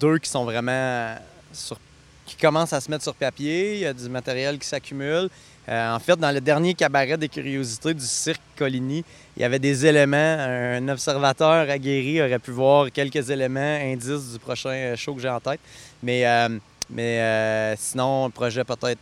deux 0.00 0.18
qui 0.18 0.30
sont 0.30 0.44
vraiment 0.44 1.14
sur- 1.52 1.78
qui 2.24 2.36
commencent 2.36 2.72
à 2.72 2.80
se 2.80 2.90
mettre 2.90 3.02
sur 3.02 3.14
papier. 3.14 3.74
Il 3.74 3.80
y 3.80 3.86
a 3.86 3.92
du 3.92 4.08
matériel 4.08 4.58
qui 4.58 4.66
s'accumule. 4.68 5.28
Euh, 5.68 5.94
en 5.94 5.98
fait, 5.98 6.16
dans 6.16 6.30
le 6.32 6.40
dernier 6.40 6.72
cabaret 6.74 7.18
des 7.18 7.28
curiosités 7.28 7.92
du 7.92 8.04
cirque 8.04 8.40
Coligny, 8.56 9.04
il 9.38 9.42
y 9.42 9.44
avait 9.44 9.60
des 9.60 9.86
éléments. 9.86 10.16
Un 10.16 10.88
observateur 10.88 11.70
aguerri 11.70 12.20
aurait 12.20 12.40
pu 12.40 12.50
voir 12.50 12.90
quelques 12.90 13.30
éléments, 13.30 13.78
indices 13.80 14.32
du 14.32 14.38
prochain 14.40 14.70
euh, 14.70 14.96
show 14.96 15.14
que 15.14 15.20
j'ai 15.20 15.28
en 15.28 15.38
tête. 15.38 15.60
Mais, 16.02 16.26
euh, 16.26 16.48
mais 16.90 17.20
euh, 17.20 17.76
sinon, 17.76 18.24
un 18.24 18.30
projet 18.30 18.64
peut-être 18.64 18.98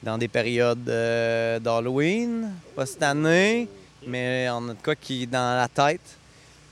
dans 0.00 0.16
des 0.16 0.28
périodes 0.28 0.88
euh, 0.88 1.58
d'Halloween, 1.58 2.52
pas 2.76 2.86
cette 2.86 3.02
année, 3.02 3.66
mais 4.06 4.46
on 4.52 4.68
a 4.68 4.74
de 4.74 4.82
quoi 4.82 4.94
qui 4.94 5.24
est 5.24 5.26
dans 5.26 5.56
la 5.58 5.66
tête, 5.66 6.00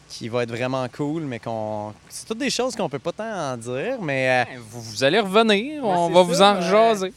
qui 0.08 0.28
va 0.28 0.44
être 0.44 0.50
vraiment 0.50 0.86
cool, 0.96 1.22
mais 1.22 1.40
qu'on. 1.40 1.92
C'est 2.08 2.26
toutes 2.26 2.38
des 2.38 2.50
choses 2.50 2.76
qu'on 2.76 2.88
peut 2.88 2.98
pas 3.00 3.12
tant 3.12 3.52
en 3.54 3.56
dire, 3.56 4.00
mais. 4.00 4.46
euh, 4.48 4.58
Vous, 4.70 4.82
vous 4.82 5.02
allez 5.04 5.18
revenir, 5.18 5.84
on 5.84 6.06
c'est 6.08 6.14
va 6.14 6.20
ça, 6.20 6.26
vous 6.26 6.42
en 6.42 6.54
ben, 6.54 6.60
rejaser. 6.60 7.12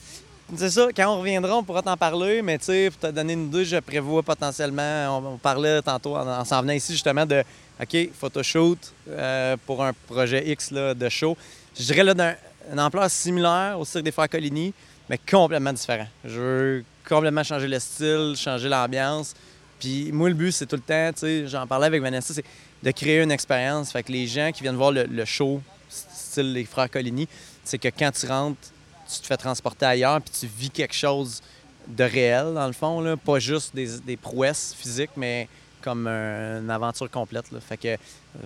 C'est 0.55 0.69
ça, 0.69 0.87
quand 0.95 1.15
on 1.15 1.19
reviendra, 1.19 1.57
on 1.57 1.63
pourra 1.63 1.81
t'en 1.81 1.97
parler, 1.97 2.41
mais 2.41 2.57
tu 2.57 2.65
sais, 2.65 2.89
pour 2.91 2.99
te 2.99 3.13
donner 3.13 3.33
une 3.33 3.47
idée, 3.47 3.65
je 3.65 3.77
prévois 3.77 4.21
potentiellement, 4.23 5.33
on, 5.33 5.37
parlait 5.37 5.81
tantôt 5.81 6.15
en, 6.15 6.27
en 6.27 6.45
s'en 6.45 6.61
venant 6.61 6.73
ici 6.73 6.93
justement 6.93 7.25
de, 7.25 7.43
OK, 7.81 8.09
photoshoot 8.13 8.77
euh, 9.09 9.57
pour 9.65 9.83
un 9.83 9.93
projet 10.07 10.47
X 10.49 10.71
là, 10.71 10.93
de 10.93 11.09
show. 11.09 11.35
Je 11.77 11.83
dirais 11.83 12.03
là 12.03 12.13
d'un 12.13 12.35
une 12.71 12.79
ampleur 12.79 13.09
similaire 13.09 13.77
au 13.77 13.85
Cirque 13.85 14.05
des 14.05 14.11
Frères 14.11 14.29
Coligny, 14.29 14.73
mais 15.09 15.17
complètement 15.17 15.73
différent. 15.73 16.07
Je 16.23 16.39
veux 16.39 16.85
complètement 17.07 17.43
changer 17.43 17.67
le 17.67 17.79
style, 17.79 18.35
changer 18.37 18.69
l'ambiance. 18.69 19.33
Puis 19.79 20.11
moi, 20.11 20.29
le 20.29 20.35
but, 20.35 20.51
c'est 20.51 20.65
tout 20.65 20.77
le 20.77 20.81
temps, 20.81 21.11
tu 21.13 21.19
sais, 21.19 21.47
j'en 21.47 21.67
parlais 21.67 21.87
avec 21.87 22.01
Vanessa, 22.01 22.33
c'est 22.33 22.45
de 22.81 22.91
créer 22.91 23.21
une 23.21 23.31
expérience. 23.31 23.91
Fait 23.91 24.03
que 24.03 24.11
les 24.11 24.27
gens 24.27 24.51
qui 24.53 24.63
viennent 24.63 24.75
voir 24.75 24.91
le, 24.91 25.03
le 25.03 25.25
show, 25.25 25.61
style 25.89 26.53
les 26.53 26.63
Frères 26.63 26.89
Coligny, 26.89 27.27
c'est 27.63 27.77
que 27.77 27.89
quand 27.89 28.11
tu 28.11 28.27
rentres, 28.27 28.69
tu 29.15 29.21
te 29.21 29.27
fais 29.27 29.37
transporter 29.37 29.85
ailleurs, 29.85 30.21
puis 30.21 30.33
tu 30.39 30.47
vis 30.47 30.69
quelque 30.69 30.93
chose 30.95 31.41
de 31.87 32.03
réel, 32.03 32.53
dans 32.53 32.67
le 32.67 32.73
fond, 32.73 33.01
là. 33.01 33.17
pas 33.17 33.39
juste 33.39 33.75
des, 33.75 33.99
des 33.99 34.15
prouesses 34.17 34.73
physiques, 34.77 35.11
mais 35.17 35.47
comme 35.81 36.07
un- 36.07 36.61
une 36.61 36.69
aventure 36.69 37.09
complète. 37.11 37.45
Fait 37.59 37.75
que 37.75 37.87
euh, 37.89 37.97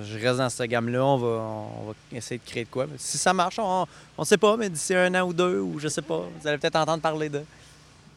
je 0.03 0.17
reste 0.17 0.37
dans 0.39 0.49
cette 0.49 0.67
gamme-là, 0.69 1.05
on 1.05 1.17
va, 1.17 1.27
on 1.27 1.87
va 1.87 1.93
essayer 2.11 2.39
de 2.43 2.49
créer 2.49 2.63
de 2.63 2.69
quoi. 2.69 2.87
Si 2.97 3.17
ça 3.19 3.31
marche, 3.33 3.59
on 3.59 3.85
ne 4.17 4.25
sait 4.25 4.37
pas, 4.39 4.57
mais 4.57 4.69
d'ici 4.69 4.95
un 4.95 5.13
an 5.13 5.27
ou 5.27 5.33
deux, 5.33 5.59
ou 5.59 5.77
je 5.79 5.87
sais 5.87 6.01
pas, 6.01 6.17
vous 6.39 6.47
allez 6.47 6.57
peut-être 6.57 6.77
entendre 6.77 7.01
parler 7.01 7.29
de. 7.29 7.43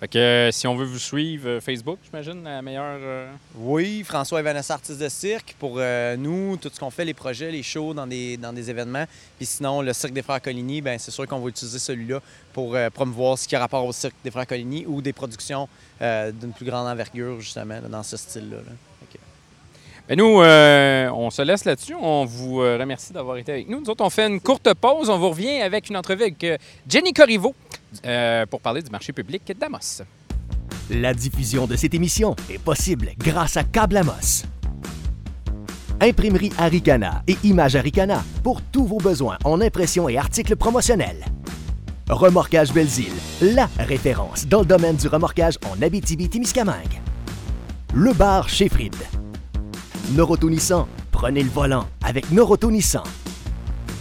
Fait 0.01 0.09
que 0.09 0.19
euh, 0.19 0.51
si 0.51 0.67
on 0.67 0.75
veut 0.77 0.87
vous 0.87 0.99
suivre, 0.99 1.47
euh, 1.47 1.61
Facebook, 1.61 1.99
j'imagine, 2.03 2.43
la 2.43 2.63
meilleure. 2.63 2.97
euh, 3.03 3.31
Oui, 3.55 4.03
François 4.03 4.41
et 4.41 4.43
Vanessa, 4.43 4.73
artistes 4.73 4.99
de 4.99 5.11
cirque, 5.11 5.55
pour 5.59 5.75
euh, 5.77 6.17
nous, 6.17 6.57
tout 6.57 6.71
ce 6.73 6.81
qu'on 6.81 6.89
fait, 6.89 7.05
les 7.05 7.13
projets, 7.13 7.51
les 7.51 7.63
shows 7.63 7.93
dans 7.93 8.07
des, 8.07 8.39
dans 8.39 8.55
des 8.55 8.71
événements. 8.71 9.05
Puis 9.37 9.45
sinon, 9.45 9.83
le 9.83 9.93
Cirque 9.93 10.15
des 10.15 10.23
Frères 10.23 10.41
Coligny, 10.41 10.81
ben 10.81 10.99
c'est 10.99 11.11
sûr 11.11 11.27
qu'on 11.27 11.41
va 11.41 11.51
utiliser 11.51 11.79
celui-là 11.79 12.21
pour 12.55 12.75
euh, 12.75 12.89
promouvoir 12.89 13.37
ce 13.37 13.47
qui 13.47 13.55
a 13.55 13.61
rapport 13.61 13.85
au 13.85 13.93
Cirque 13.93 14.15
des 14.25 14.31
Frères 14.31 14.47
Coligny 14.47 14.87
ou 14.87 15.03
des 15.03 15.13
productions 15.13 15.69
euh, 16.01 16.33
d'une 16.33 16.53
plus 16.55 16.65
grande 16.65 16.89
envergure, 16.89 17.39
justement, 17.39 17.75
là, 17.75 17.89
dans 17.91 18.03
ce 18.03 18.17
style-là. 18.17 18.57
là. 18.57 18.73
Ben 20.09 20.17
nous, 20.19 20.41
euh, 20.41 21.09
on 21.11 21.31
se 21.31 21.43
laisse 21.43 21.65
là-dessus. 21.65 21.95
On 21.95 22.25
vous 22.25 22.57
remercie 22.57 23.13
d'avoir 23.13 23.37
été 23.37 23.53
avec 23.53 23.69
nous. 23.69 23.81
Nous 23.81 23.91
autres, 23.91 24.05
on 24.05 24.11
fait 24.11 24.27
une 24.27 24.41
courte 24.41 24.75
pause. 24.75 25.09
On 25.09 25.19
vous 25.19 25.29
revient 25.29 25.61
avec 25.61 25.89
une 25.89 25.97
entrevue 25.97 26.23
avec 26.23 26.61
Jenny 26.89 27.13
Corriveau 27.13 27.55
euh, 28.05 28.47
pour 28.47 28.61
parler 28.61 28.83
du 28.83 28.91
marché 28.91 29.13
public 29.13 29.53
d'Amos. 29.59 30.03
La 30.91 31.15
diffusion 31.15 31.67
de 31.67 31.77
cette 31.77 31.95
émission 31.95 32.35
est 32.51 32.59
possible 32.59 33.13
grâce 33.19 33.57
à 33.57 33.65
Câble 33.65 33.97
Amos. 33.97 34.45
Imprimerie 36.01 36.53
Aricana 36.59 37.23
et 37.27 37.37
Image 37.45 37.77
Aricana 37.77 38.25
pour 38.43 38.63
tous 38.63 38.87
vos 38.87 38.99
besoins 38.99 39.37
en 39.45 39.61
impression 39.61 40.09
et 40.09 40.17
articles 40.17 40.57
promotionnels. 40.57 41.25
Remorquage 42.09 42.73
Belzile, 42.73 43.13
la 43.41 43.69
référence 43.79 44.47
dans 44.47 44.61
le 44.61 44.67
domaine 44.67 44.97
du 44.97 45.07
remorquage 45.07 45.59
en 45.71 45.81
Abitibi-Témiscamingue. 45.81 47.01
Le 47.95 48.13
bar 48.13 48.49
chez 48.49 48.69
Fried. 48.69 48.97
Noroto 50.13 50.51
prenez 51.13 51.43
le 51.43 51.51
volant 51.51 51.87
avec 52.03 52.31
Noroto 52.33 52.71
Nissan. 52.71 53.05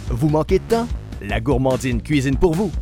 Vous 0.08 0.28
manquez 0.28 0.58
de 0.58 0.64
temps? 0.64 0.88
La 1.22 1.40
gourmandine 1.40 2.02
cuisine 2.02 2.36
pour 2.36 2.54
vous. 2.54 2.72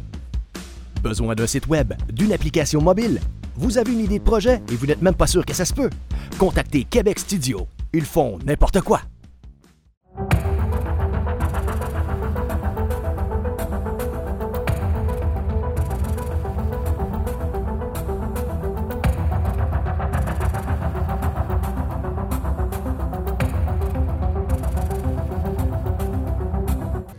Besoin 1.09 1.35
d'un 1.35 1.47
site 1.47 1.69
web, 1.69 1.95
d'une 2.13 2.35
application 2.35 2.83
mobile? 2.83 3.19
Vous 3.57 3.79
avez 3.79 3.95
une 3.95 4.01
idée 4.01 4.19
de 4.19 4.25
projet 4.25 4.61
et 4.71 4.75
vous 4.75 4.85
n'êtes 4.85 5.01
même 5.01 5.15
pas 5.15 5.27
sûr 5.27 5.47
que 5.47 5.55
ça 5.55 5.65
se 5.65 5.73
peut? 5.73 5.89
Contactez 6.37 6.85
Québec 6.85 7.19
Studio. 7.19 7.67
Ils 7.95 8.05
font 8.05 8.39
n'importe 8.45 8.83
quoi. 8.83 9.01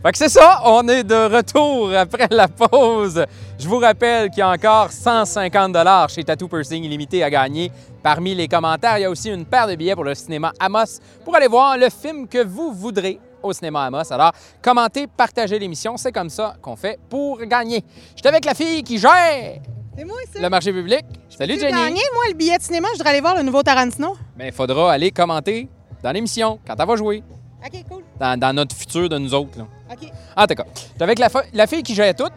Fait 0.02 0.12
que 0.12 0.16
c'est 0.18 0.30
ça, 0.30 0.62
on 0.64 0.88
est 0.88 1.04
de 1.04 1.36
retour 1.36 1.92
après 1.94 2.26
la 2.30 2.48
pause. 2.48 3.22
Je 3.58 3.68
vous 3.68 3.76
rappelle 3.76 4.30
qu'il 4.30 4.38
y 4.38 4.42
a 4.42 4.48
encore 4.48 4.90
150 4.90 5.76
chez 6.08 6.24
Tattoo 6.24 6.48
Pursing 6.48 6.82
Illimité 6.84 7.22
à 7.22 7.28
gagner. 7.28 7.70
Parmi 8.02 8.34
les 8.34 8.48
commentaires, 8.48 8.96
il 8.96 9.02
y 9.02 9.04
a 9.04 9.10
aussi 9.10 9.28
une 9.28 9.44
paire 9.44 9.66
de 9.66 9.74
billets 9.74 9.94
pour 9.94 10.04
le 10.04 10.14
cinéma 10.14 10.54
Amos 10.58 11.00
pour 11.22 11.36
aller 11.36 11.48
voir 11.48 11.76
le 11.76 11.90
film 11.90 12.26
que 12.26 12.42
vous 12.42 12.72
voudrez 12.72 13.20
au 13.42 13.52
cinéma 13.52 13.84
Amos. 13.84 14.10
Alors, 14.10 14.32
commentez, 14.62 15.06
partagez 15.06 15.58
l'émission, 15.58 15.98
c'est 15.98 16.12
comme 16.12 16.30
ça 16.30 16.54
qu'on 16.62 16.76
fait 16.76 16.98
pour 17.10 17.38
gagner. 17.42 17.84
J'étais 18.16 18.30
avec 18.30 18.46
la 18.46 18.54
fille 18.54 18.82
qui 18.82 18.96
gère 18.96 19.60
C'est 19.98 20.04
moi, 20.06 20.16
ça. 20.32 20.40
le 20.40 20.48
marché 20.48 20.72
public. 20.72 21.04
Salut 21.28 21.60
Jenny. 21.60 21.72
gagné, 21.72 22.00
moi, 22.14 22.24
le 22.28 22.34
billet 22.34 22.56
de 22.56 22.62
cinéma, 22.62 22.88
je 22.94 22.96
voudrais 22.96 23.10
aller 23.10 23.20
voir 23.20 23.36
le 23.36 23.42
nouveau 23.42 23.62
Tarantino. 23.62 24.16
Mais 24.38 24.48
il 24.48 24.54
faudra 24.54 24.92
aller 24.94 25.10
commenter 25.10 25.68
dans 26.02 26.12
l'émission 26.12 26.58
quand 26.66 26.74
elle 26.78 26.86
va 26.86 26.96
jouer, 26.96 27.22
OK, 27.62 27.84
cool. 27.86 27.99
Dans, 28.20 28.38
dans 28.38 28.52
notre 28.52 28.76
futur 28.76 29.08
de 29.08 29.18
nous 29.18 29.34
autres. 29.34 29.58
Là. 29.58 29.66
OK. 29.90 30.08
En 30.36 30.46
tout 30.46 30.54
cas, 30.54 30.64
j'étais 30.92 31.02
avec 31.02 31.18
la, 31.18 31.66
fille 31.66 31.82
qui 31.82 31.94
gère 31.94 32.14
tout? 32.14 32.28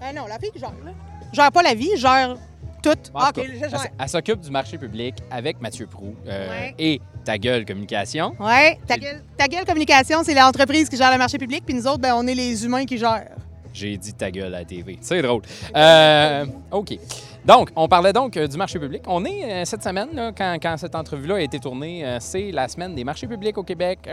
Ah 0.00 0.12
non, 0.12 0.26
la 0.28 0.38
fille 0.38 0.50
qui 0.52 0.60
gère, 0.60 0.72
là. 0.84 0.92
Gère 1.32 1.50
pas 1.50 1.62
la 1.62 1.74
vie, 1.74 1.90
je 1.96 2.00
gère 2.00 2.36
tout. 2.82 2.90
En 3.14 3.20
Ah, 3.20 3.32
cas, 3.32 3.42
je 3.44 3.76
elle, 3.98 4.08
s'occupe 4.08 4.40
du 4.40 4.50
marché 4.50 4.78
public 4.78 5.14
avec 5.30 5.60
Mathieu 5.60 5.86
Prou 5.86 6.14
euh, 6.26 6.48
Ouais. 6.50 6.74
et 6.78 7.00
Ta 7.24 7.36
Gueule 7.38 7.64
Communication. 7.64 8.34
Ouais, 8.38 8.78
ta 8.86 8.96
gueule, 8.96 9.22
ta 9.36 9.48
gueule 9.48 9.64
communication, 9.64 10.20
c'est 10.24 10.34
l'entreprise 10.34 10.88
qui 10.88 10.96
gère 10.96 11.12
le 11.12 11.18
marché 11.18 11.38
public, 11.38 11.62
puis 11.64 11.74
nous 11.74 11.86
autres, 11.86 12.00
ben, 12.00 12.14
on 12.16 12.26
est 12.26 12.34
les 12.34 12.64
humains 12.64 12.84
qui 12.86 12.96
gèrent. 12.98 13.36
J'ai 13.72 13.96
dit 13.96 14.12
Ta 14.14 14.30
Gueule 14.30 14.54
à 14.54 14.60
la 14.60 14.64
TV. 14.64 14.98
C'est 15.00 15.22
drôle. 15.22 15.42
Euh, 15.76 16.44
OK. 16.72 16.98
Donc, 17.44 17.70
on 17.76 17.86
parlait 17.88 18.12
donc 18.12 18.36
euh, 18.36 18.46
du 18.46 18.56
marché 18.56 18.78
public. 18.78 19.02
On 19.06 19.24
est 19.24 19.44
euh, 19.44 19.64
cette 19.64 19.82
semaine, 19.82 20.08
là, 20.12 20.32
quand, 20.36 20.56
quand 20.60 20.76
cette 20.76 20.94
entrevue-là 20.94 21.36
a 21.36 21.40
été 21.40 21.58
tournée, 21.60 22.04
euh, 22.04 22.18
c'est 22.20 22.50
la 22.50 22.66
semaine 22.68 22.94
des 22.94 23.04
marchés 23.04 23.26
publics 23.28 23.56
au 23.56 23.62
Québec. 23.62 24.10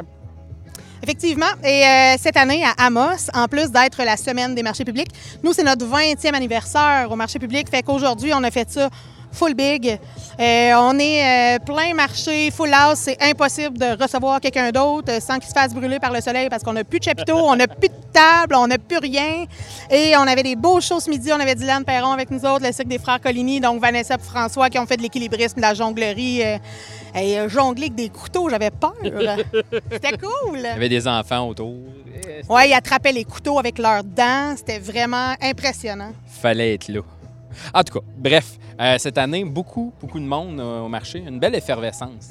Effectivement. 1.04 1.46
Et 1.64 1.84
euh, 1.84 2.16
cette 2.20 2.38
année, 2.38 2.64
à 2.64 2.86
Amos, 2.86 3.30
en 3.34 3.48
plus 3.48 3.72
d'être 3.72 4.04
la 4.04 4.18
semaine 4.18 4.56
des 4.56 4.64
marchés 4.64 4.86
publics, 4.86 5.10
nous, 5.44 5.54
c'est 5.54 5.64
notre 5.64 5.86
20e 5.86 6.34
anniversaire 6.34 7.08
au 7.12 7.16
marché 7.16 7.40
public. 7.40 7.70
Fait 7.70 7.84
qu'aujourd'hui, 7.84 8.32
on 8.34 8.44
a 8.44 8.52
fait 8.52 8.70
ça 8.70 8.90
full 9.38 9.54
big. 9.54 10.00
Euh, 10.40 10.72
on 10.78 10.98
est 11.00 11.58
euh, 11.58 11.60
plein 11.60 11.94
marché, 11.94 12.52
full 12.52 12.74
house. 12.74 13.00
C'est 13.00 13.22
impossible 13.22 13.78
de 13.78 14.02
recevoir 14.02 14.40
quelqu'un 14.42 14.72
d'autre 14.72 15.12
euh, 15.12 15.20
sans 15.20 15.40
qu'il 15.40 15.48
se 15.48 15.54
fasse 15.54 15.74
brûler 15.74 16.00
par 16.00 16.12
le 16.12 16.22
soleil 16.22 16.50
parce 16.50 16.64
qu'on 16.64 16.74
n'a 16.74 16.84
plus 16.84 17.00
de 17.00 17.06
chapiteaux, 17.06 17.38
on 17.38 17.56
n'a 17.56 17.68
plus 17.68 17.90
de 17.90 17.94
table, 18.12 18.56
on 18.56 18.68
n'a 18.68 18.78
plus 18.78 18.98
rien. 18.98 19.46
Et 19.90 20.14
on 20.18 20.22
avait 20.22 20.44
des 20.44 20.56
beaux 20.56 20.82
shows 20.82 21.00
ce 21.00 21.10
midi. 21.10 21.32
On 21.32 21.40
avait 21.40 21.56
Dylan 21.56 21.84
Perron 21.86 22.12
avec 22.12 22.32
nous 22.32 22.44
autres, 22.46 22.66
le 22.66 22.72
cirque 22.72 22.88
des 22.88 23.00
frères 23.00 23.22
Coligny, 23.22 23.60
donc 23.60 23.80
Vanessa 23.82 24.16
et 24.16 24.24
François 24.24 24.70
qui 24.70 24.80
ont 24.80 24.86
fait 24.86 24.98
de 24.98 25.04
l'équilibrisme, 25.04 25.58
de 25.58 25.62
la 25.62 25.74
jonglerie. 25.74 26.44
euh, 26.44 26.58
et 27.16 27.38
jongler 27.50 27.86
avec 27.86 27.96
des 27.96 28.10
couteaux, 28.10 28.50
j'avais 28.50 28.70
peur. 28.70 28.94
C'était 29.92 30.18
cool. 30.18 30.60
Il 30.60 30.62
y 30.62 30.68
avait 30.68 30.90
des 30.90 31.08
enfants 31.08 31.48
autour. 31.48 31.74
Oui, 32.50 32.62
ils 32.68 32.74
attrapaient 32.74 33.12
les 33.12 33.24
couteaux 33.24 33.58
avec 33.58 33.80
leurs 33.80 34.04
dents. 34.04 34.54
C'était 34.56 34.78
vraiment 34.80 35.34
impressionnant. 35.42 36.12
Fallait 36.28 36.76
être 36.76 36.90
là. 36.90 37.02
En 37.74 37.84
tout 37.84 38.00
cas, 38.00 38.06
bref, 38.18 38.58
cette 38.98 39.18
année, 39.18 39.44
beaucoup, 39.44 39.94
beaucoup 40.00 40.20
de 40.20 40.26
monde 40.26 40.60
euh, 40.60 40.82
au 40.82 40.88
marché. 40.88 41.24
Une 41.26 41.40
belle 41.40 41.56
effervescence. 41.56 42.30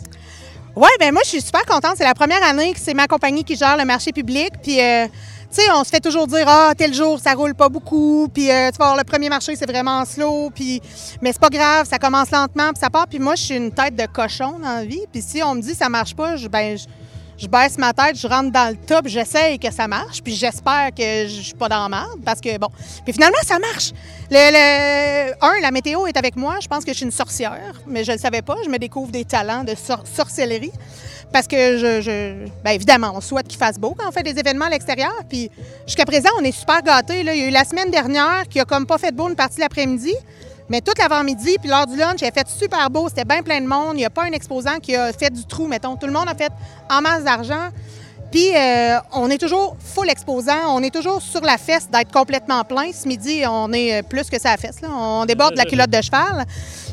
Oui, 0.74 0.88
ben 1.00 1.12
moi, 1.12 1.22
je 1.24 1.30
suis 1.30 1.40
super 1.40 1.64
contente. 1.64 1.94
C'est 1.96 2.04
la 2.04 2.14
première 2.14 2.42
année 2.44 2.72
que 2.72 2.78
c'est 2.78 2.94
ma 2.94 3.06
compagnie 3.06 3.44
qui 3.44 3.56
gère 3.56 3.76
le 3.76 3.84
marché 3.84 4.12
public. 4.12 4.50
Puis, 4.62 4.78
euh, 4.80 5.06
tu 5.06 5.62
sais, 5.62 5.62
on 5.74 5.82
se 5.84 5.88
fait 5.88 6.00
toujours 6.00 6.26
dire, 6.26 6.44
ah, 6.46 6.72
tel 6.76 6.92
jour, 6.92 7.18
ça 7.18 7.32
roule 7.32 7.54
pas 7.54 7.68
beaucoup. 7.68 8.28
Puis, 8.32 8.50
euh, 8.50 8.70
tu 8.70 8.76
vas 8.78 8.86
voir, 8.86 8.96
le 8.96 9.04
premier 9.04 9.30
marché, 9.30 9.56
c'est 9.56 9.70
vraiment 9.70 10.04
slow. 10.04 10.50
Puis, 10.54 10.82
mais 11.22 11.32
c'est 11.32 11.40
pas 11.40 11.48
grave, 11.48 11.86
ça 11.88 11.98
commence 11.98 12.30
lentement, 12.30 12.68
puis 12.72 12.80
ça 12.80 12.90
part. 12.90 13.06
Puis, 13.06 13.18
moi, 13.18 13.36
je 13.36 13.42
suis 13.42 13.56
une 13.56 13.72
tête 13.72 13.96
de 13.96 14.06
cochon 14.06 14.58
dans 14.58 14.76
la 14.76 14.84
vie. 14.84 15.06
Puis, 15.10 15.22
si 15.22 15.42
on 15.42 15.54
me 15.54 15.62
dit 15.62 15.74
ça 15.74 15.88
marche 15.88 16.14
pas, 16.14 16.36
je, 16.36 16.46
ben, 16.46 16.76
je, 16.76 16.84
je 17.38 17.46
baisse 17.46 17.76
ma 17.78 17.92
tête, 17.92 18.16
je 18.18 18.26
rentre 18.26 18.50
dans 18.50 18.70
le 18.70 18.76
top, 18.76 19.06
j'essaye 19.08 19.58
que 19.58 19.70
ça 19.72 19.86
marche. 19.86 20.22
Puis, 20.22 20.34
j'espère 20.34 20.88
que 20.96 21.26
je 21.26 21.40
suis 21.42 21.54
pas 21.54 21.68
dans 21.68 21.82
la 21.82 21.88
merde. 21.88 22.20
Parce 22.24 22.40
que, 22.40 22.56
bon. 22.58 22.68
Puis, 23.04 23.12
finalement, 23.12 23.36
ça 23.46 23.58
marche. 23.58 23.92
Le, 24.30 24.50
le- 24.52 25.34
un, 25.42 25.60
la 25.60 25.70
météo 25.70 26.06
est 26.06 26.16
avec 26.16 26.36
moi. 26.36 26.56
Je 26.62 26.66
pense 26.68 26.84
que 26.84 26.92
je 26.92 26.96
suis 26.96 27.04
une 27.06 27.12
sorcière, 27.12 27.74
mais 27.86 28.04
je 28.04 28.12
ne 28.12 28.16
le 28.16 28.22
savais 28.22 28.42
pas. 28.42 28.56
Je 28.64 28.70
me 28.70 28.78
découvre 28.78 29.10
des 29.12 29.24
talents 29.24 29.64
de 29.64 29.74
sor- 29.74 30.04
sorcellerie. 30.06 30.72
Parce 31.32 31.46
que, 31.48 31.76
je, 31.76 32.00
je- 32.00 32.44
bien 32.64 32.72
évidemment, 32.72 33.12
on 33.14 33.20
souhaite 33.20 33.48
qu'il 33.48 33.58
fasse 33.58 33.78
beau 33.78 33.94
quand 33.98 34.08
on 34.08 34.12
fait 34.12 34.22
des 34.22 34.38
événements 34.38 34.66
à 34.66 34.70
l'extérieur. 34.70 35.12
Puis 35.28 35.50
jusqu'à 35.86 36.06
présent, 36.06 36.30
on 36.40 36.44
est 36.44 36.52
super 36.52 36.82
gâtés. 36.82 37.22
là. 37.22 37.34
Il 37.34 37.40
y 37.40 37.44
a 37.44 37.48
eu 37.48 37.50
la 37.50 37.64
semaine 37.64 37.90
dernière 37.90 38.44
qui 38.48 38.60
a 38.60 38.64
comme 38.64 38.86
pas 38.86 38.96
fait 38.96 39.10
de 39.10 39.16
beau 39.16 39.28
une 39.28 39.34
partie 39.36 39.56
de 39.56 39.60
l'après-midi. 39.60 40.14
Mais 40.68 40.80
toute 40.80 40.98
l'avant-midi, 40.98 41.56
puis 41.60 41.68
l'heure 41.68 41.86
du 41.86 41.96
lunch, 41.96 42.20
il 42.20 42.26
a 42.26 42.32
fait 42.32 42.48
super 42.48 42.90
beau. 42.90 43.08
C'était 43.08 43.24
bien 43.24 43.42
plein 43.42 43.60
de 43.60 43.66
monde. 43.66 43.92
Il 43.94 43.98
n'y 43.98 44.04
a 44.04 44.10
pas 44.10 44.24
un 44.24 44.32
exposant 44.32 44.78
qui 44.82 44.96
a 44.96 45.12
fait 45.12 45.30
du 45.30 45.44
trou, 45.44 45.66
mettons. 45.66 45.96
Tout 45.96 46.06
le 46.06 46.12
monde 46.12 46.28
a 46.28 46.34
fait 46.34 46.52
en 46.90 47.00
masse 47.00 47.22
d'argent. 47.24 47.70
Puis 48.32 48.50
euh, 48.54 48.98
on 49.12 49.30
est 49.30 49.38
toujours 49.38 49.76
full 49.78 50.10
exposant, 50.10 50.74
on 50.74 50.82
est 50.82 50.92
toujours 50.92 51.22
sur 51.22 51.42
la 51.42 51.58
fesse 51.58 51.88
d'être 51.88 52.12
complètement 52.12 52.64
plein. 52.64 52.90
Ce 52.92 53.06
midi, 53.06 53.44
on 53.48 53.72
est 53.72 54.00
euh, 54.00 54.02
plus 54.02 54.28
que 54.28 54.40
ça 54.40 54.50
la 54.50 54.56
fesse. 54.56 54.80
là. 54.80 54.88
On 54.90 55.24
déborde 55.24 55.52
de 55.52 55.58
la 55.58 55.64
culotte 55.64 55.90
de 55.90 56.02
cheval. 56.02 56.44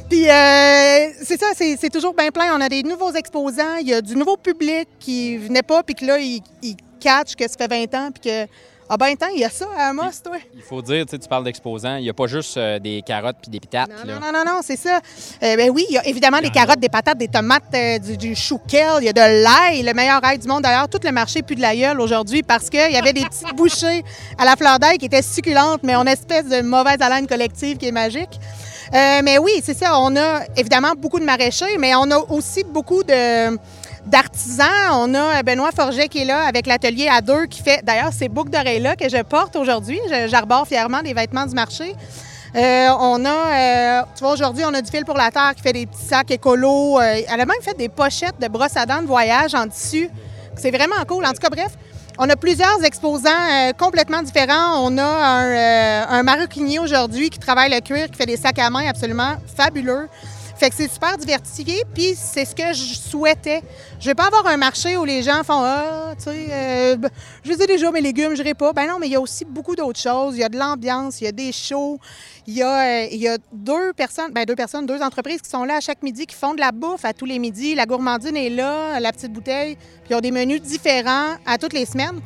Puis 0.10 0.30
euh, 0.30 1.10
c'est 1.24 1.40
ça, 1.40 1.48
c'est 1.56 1.76
c'est 1.80 1.90
toujours 1.90 2.14
bien 2.14 2.30
plein. 2.30 2.56
On 2.56 2.62
a 2.62 2.70
des 2.70 2.84
nouveaux 2.84 3.12
exposants, 3.14 3.78
il 3.82 3.88
y 3.88 3.94
a 3.94 4.02
du 4.02 4.16
nouveau 4.16 4.38
public 4.38 4.88
qui 5.00 5.38
venait 5.38 5.64
pas, 5.64 5.82
puis 5.82 5.96
que 5.96 6.06
là, 6.06 6.20
il, 6.20 6.42
il 6.62 6.76
catch 7.00 7.36
que 7.36 7.48
ça 7.48 7.56
fait 7.58 7.68
20 7.68 7.94
ans, 7.96 8.10
puis 8.12 8.30
que. 8.30 8.48
Ah 8.90 8.98
ben, 8.98 9.16
temps, 9.16 9.28
il 9.34 9.40
y 9.40 9.46
a 9.46 9.50
ça 9.50 9.66
à 9.78 9.90
Amos, 9.90 10.12
toi. 10.24 10.38
Il 10.56 10.62
faut 10.62 10.82
dire, 10.82 11.06
tu 11.06 11.12
sais, 11.12 11.20
tu 11.20 11.28
parles 11.28 11.44
d'exposants, 11.46 11.96
il 11.96 12.04
n'y 12.04 12.10
a 12.10 12.14
pas 12.14 12.28
juste 12.28 12.58
euh, 12.58 12.80
des 12.80 13.02
carottes 13.02 13.38
puis 13.42 13.50
des 13.50 13.60
pitates. 13.60 13.90
Non, 14.06 14.20
non, 14.20 14.32
non, 14.32 14.44
non, 14.46 14.60
c'est 14.62 14.76
ça. 14.76 15.00
Euh, 15.42 15.56
ben 15.56 15.70
oui, 15.70 15.86
il 15.90 15.96
y 15.96 15.98
a 15.98 16.06
évidemment 16.08 16.40
des 16.40 16.50
carottes, 16.50 16.80
des 16.80 16.90
patates, 16.90 17.18
des 17.18 17.30
tomates, 17.30 17.64
euh, 17.74 17.98
du, 18.00 18.18
du 18.18 18.36
chou 18.36 18.60
kale, 18.68 19.02
il 19.02 19.06
y 19.06 19.10
a 19.10 19.14
de 19.14 19.44
l'ail, 19.44 19.84
le 19.84 19.94
meilleur 19.94 20.24
ail 20.24 20.38
du 20.38 20.48
monde. 20.48 20.64
D'ailleurs, 20.64 20.90
tout 20.90 21.00
le 21.04 21.12
marché 21.12 21.42
pue 21.42 21.56
de 21.56 21.62
l'aïeul 21.62 22.00
aujourd'hui 22.02 22.44
parce 22.44 22.70
qu'il 22.70 22.92
y 22.92 22.98
avait 22.98 23.14
des 23.14 23.24
petites 23.24 23.56
bouchées 23.56 24.04
à 24.38 24.46
la 24.46 24.56
fleur 24.56 24.80
d'ail 24.80 24.98
qui 24.98 25.06
étaient 25.06 25.22
succulentes, 25.22 25.82
mais 25.84 25.96
on 25.96 26.02
a 26.02 26.04
une 26.04 26.08
espèce 26.10 26.48
de 26.48 26.62
mauvaise 26.62 27.02
haleine 27.02 27.26
collective 27.26 27.78
qui 27.78 27.88
est 27.88 27.92
magique. 27.92 28.40
Euh, 28.94 29.22
mais 29.24 29.38
oui, 29.40 29.54
c'est 29.64 29.74
ça. 29.74 30.00
On 30.00 30.16
a 30.16 30.42
évidemment 30.56 30.92
beaucoup 30.96 31.20
de 31.20 31.26
maraîchers, 31.26 31.78
mais 31.80 31.96
on 31.96 32.12
a 32.12 32.18
aussi 32.30 32.64
beaucoup 32.64 33.04
de 33.04 33.58
d'artisans. 34.06 34.68
On 34.92 35.14
a 35.14 35.44
Benoît 35.44 35.72
Forget 35.72 36.08
qui 36.08 36.20
est 36.20 36.26
là 36.26 36.46
avec 36.46 36.68
l'atelier 36.68 37.08
à 37.08 37.22
deux 37.22 37.46
qui 37.46 37.62
fait, 37.62 37.84
d'ailleurs, 37.84 38.12
ces 38.14 38.30
boucles 38.30 38.52
d'oreilles-là 38.52 38.96
que 38.96 39.10
je 39.10 39.22
porte 39.22 39.56
aujourd'hui. 39.56 40.00
J'arbore 40.28 40.68
fièrement 40.68 41.02
des 41.02 41.14
vêtements 41.14 41.46
du 41.46 41.56
marché. 41.56 41.96
Euh, 42.56 42.90
on 43.00 43.26
a, 43.26 43.30
euh, 43.30 44.02
tu 44.16 44.24
vois, 44.24 44.34
aujourd'hui, 44.34 44.64
on 44.66 44.74
a 44.74 44.82
du 44.82 44.92
fil 44.92 45.06
pour 45.06 45.18
la 45.18 45.32
terre 45.32 45.54
qui 45.56 45.64
fait 45.64 45.74
des 45.74 45.88
petits 45.88 46.06
sacs 46.06 46.30
écolos. 46.30 47.00
Euh, 47.00 47.22
elle 47.28 47.42
a 47.42 47.46
même 47.46 47.62
fait 47.62 47.76
des 47.76 47.90
pochettes 47.90 48.40
de 48.40 48.48
brosses 48.48 48.78
à 48.78 48.86
dents 48.86 49.02
de 49.02 49.08
voyage 49.08 49.56
en 49.56 49.68
tissu. 49.68 50.10
C'est 50.56 50.70
vraiment 50.70 51.04
cool. 51.08 51.26
En 51.26 51.32
tout 51.32 51.40
cas, 51.42 51.50
bref, 51.50 51.72
on 52.20 52.30
a 52.30 52.36
plusieurs 52.36 52.84
exposants 52.84 53.30
euh, 53.30 53.72
complètement 53.74 54.22
différents. 54.22 54.86
On 54.86 54.98
a 55.00 55.04
un, 55.04 55.46
euh, 55.46 56.06
un 56.10 56.22
maroquinier 56.22 56.78
aujourd'hui 56.78 57.32
qui 57.32 57.40
travaille 57.40 57.72
le 57.72 57.80
cuir, 57.80 58.06
qui 58.06 58.16
fait 58.16 58.28
des 58.28 58.38
sacs 58.38 58.60
à 58.60 58.70
main 58.70 58.88
absolument 58.88 59.34
fabuleux. 59.58 60.08
Fait 60.64 60.70
que 60.70 60.78
c'est 60.78 60.90
super 60.90 61.18
diversifié, 61.18 61.84
puis 61.94 62.16
c'est 62.16 62.46
ce 62.46 62.56
que 62.56 62.72
je 62.72 62.94
souhaitais. 62.98 63.62
Je 64.00 64.06
vais 64.06 64.16
pas 64.16 64.28
avoir 64.28 64.48
un 64.48 64.56
marché 64.56 64.96
où 64.96 65.04
les 65.04 65.22
gens 65.22 65.44
font 65.44 65.62
Ah, 65.62 66.14
tu 66.18 66.24
sais, 66.24 66.48
euh, 66.50 66.96
je 67.44 67.52
dis 67.52 67.68
déjà 67.68 67.92
mes 67.92 68.00
légumes, 68.00 68.34
je 68.34 68.54
pas. 68.54 68.72
Ben 68.72 68.88
non, 68.88 68.98
mais 68.98 69.08
il 69.08 69.12
y 69.12 69.18
a 69.18 69.20
aussi 69.20 69.44
beaucoup 69.44 69.76
d'autres 69.76 70.00
choses. 70.00 70.38
Il 70.38 70.40
y 70.40 70.44
a 70.46 70.48
de 70.48 70.58
l'ambiance, 70.58 71.20
il 71.20 71.26
y 71.26 71.28
a 71.28 71.34
des 71.34 71.52
shows, 71.52 72.00
il 72.48 72.54
y 72.54 72.64
a, 72.64 72.80
euh, 72.80 73.08
il 73.12 73.20
y 73.20 73.28
a 73.28 73.38
deux 73.52 73.92
personnes, 73.92 74.32
ben 74.32 74.46
deux 74.46 74.56
personnes, 74.56 74.86
deux 74.86 75.02
entreprises 75.02 75.42
qui 75.42 75.50
sont 75.50 75.66
là 75.66 75.76
à 75.76 75.82
chaque 75.82 76.02
midi, 76.02 76.26
qui 76.26 76.36
font 76.36 76.54
de 76.54 76.62
la 76.62 76.72
bouffe 76.72 77.04
à 77.04 77.12
tous 77.12 77.26
les 77.26 77.40
midis. 77.40 77.76
La 77.76 77.86
gourmandine 77.86 78.38
est 78.38 78.50
là, 78.50 79.02
la 79.02 79.12
petite 79.12 79.34
bouteille, 79.34 79.76
puis 79.76 80.12
ils 80.12 80.16
ont 80.16 80.22
des 80.22 80.32
menus 80.32 80.62
différents 80.62 81.36
à 81.46 81.58
toutes 81.58 81.74
les 81.74 81.86
semaines. 81.86 82.22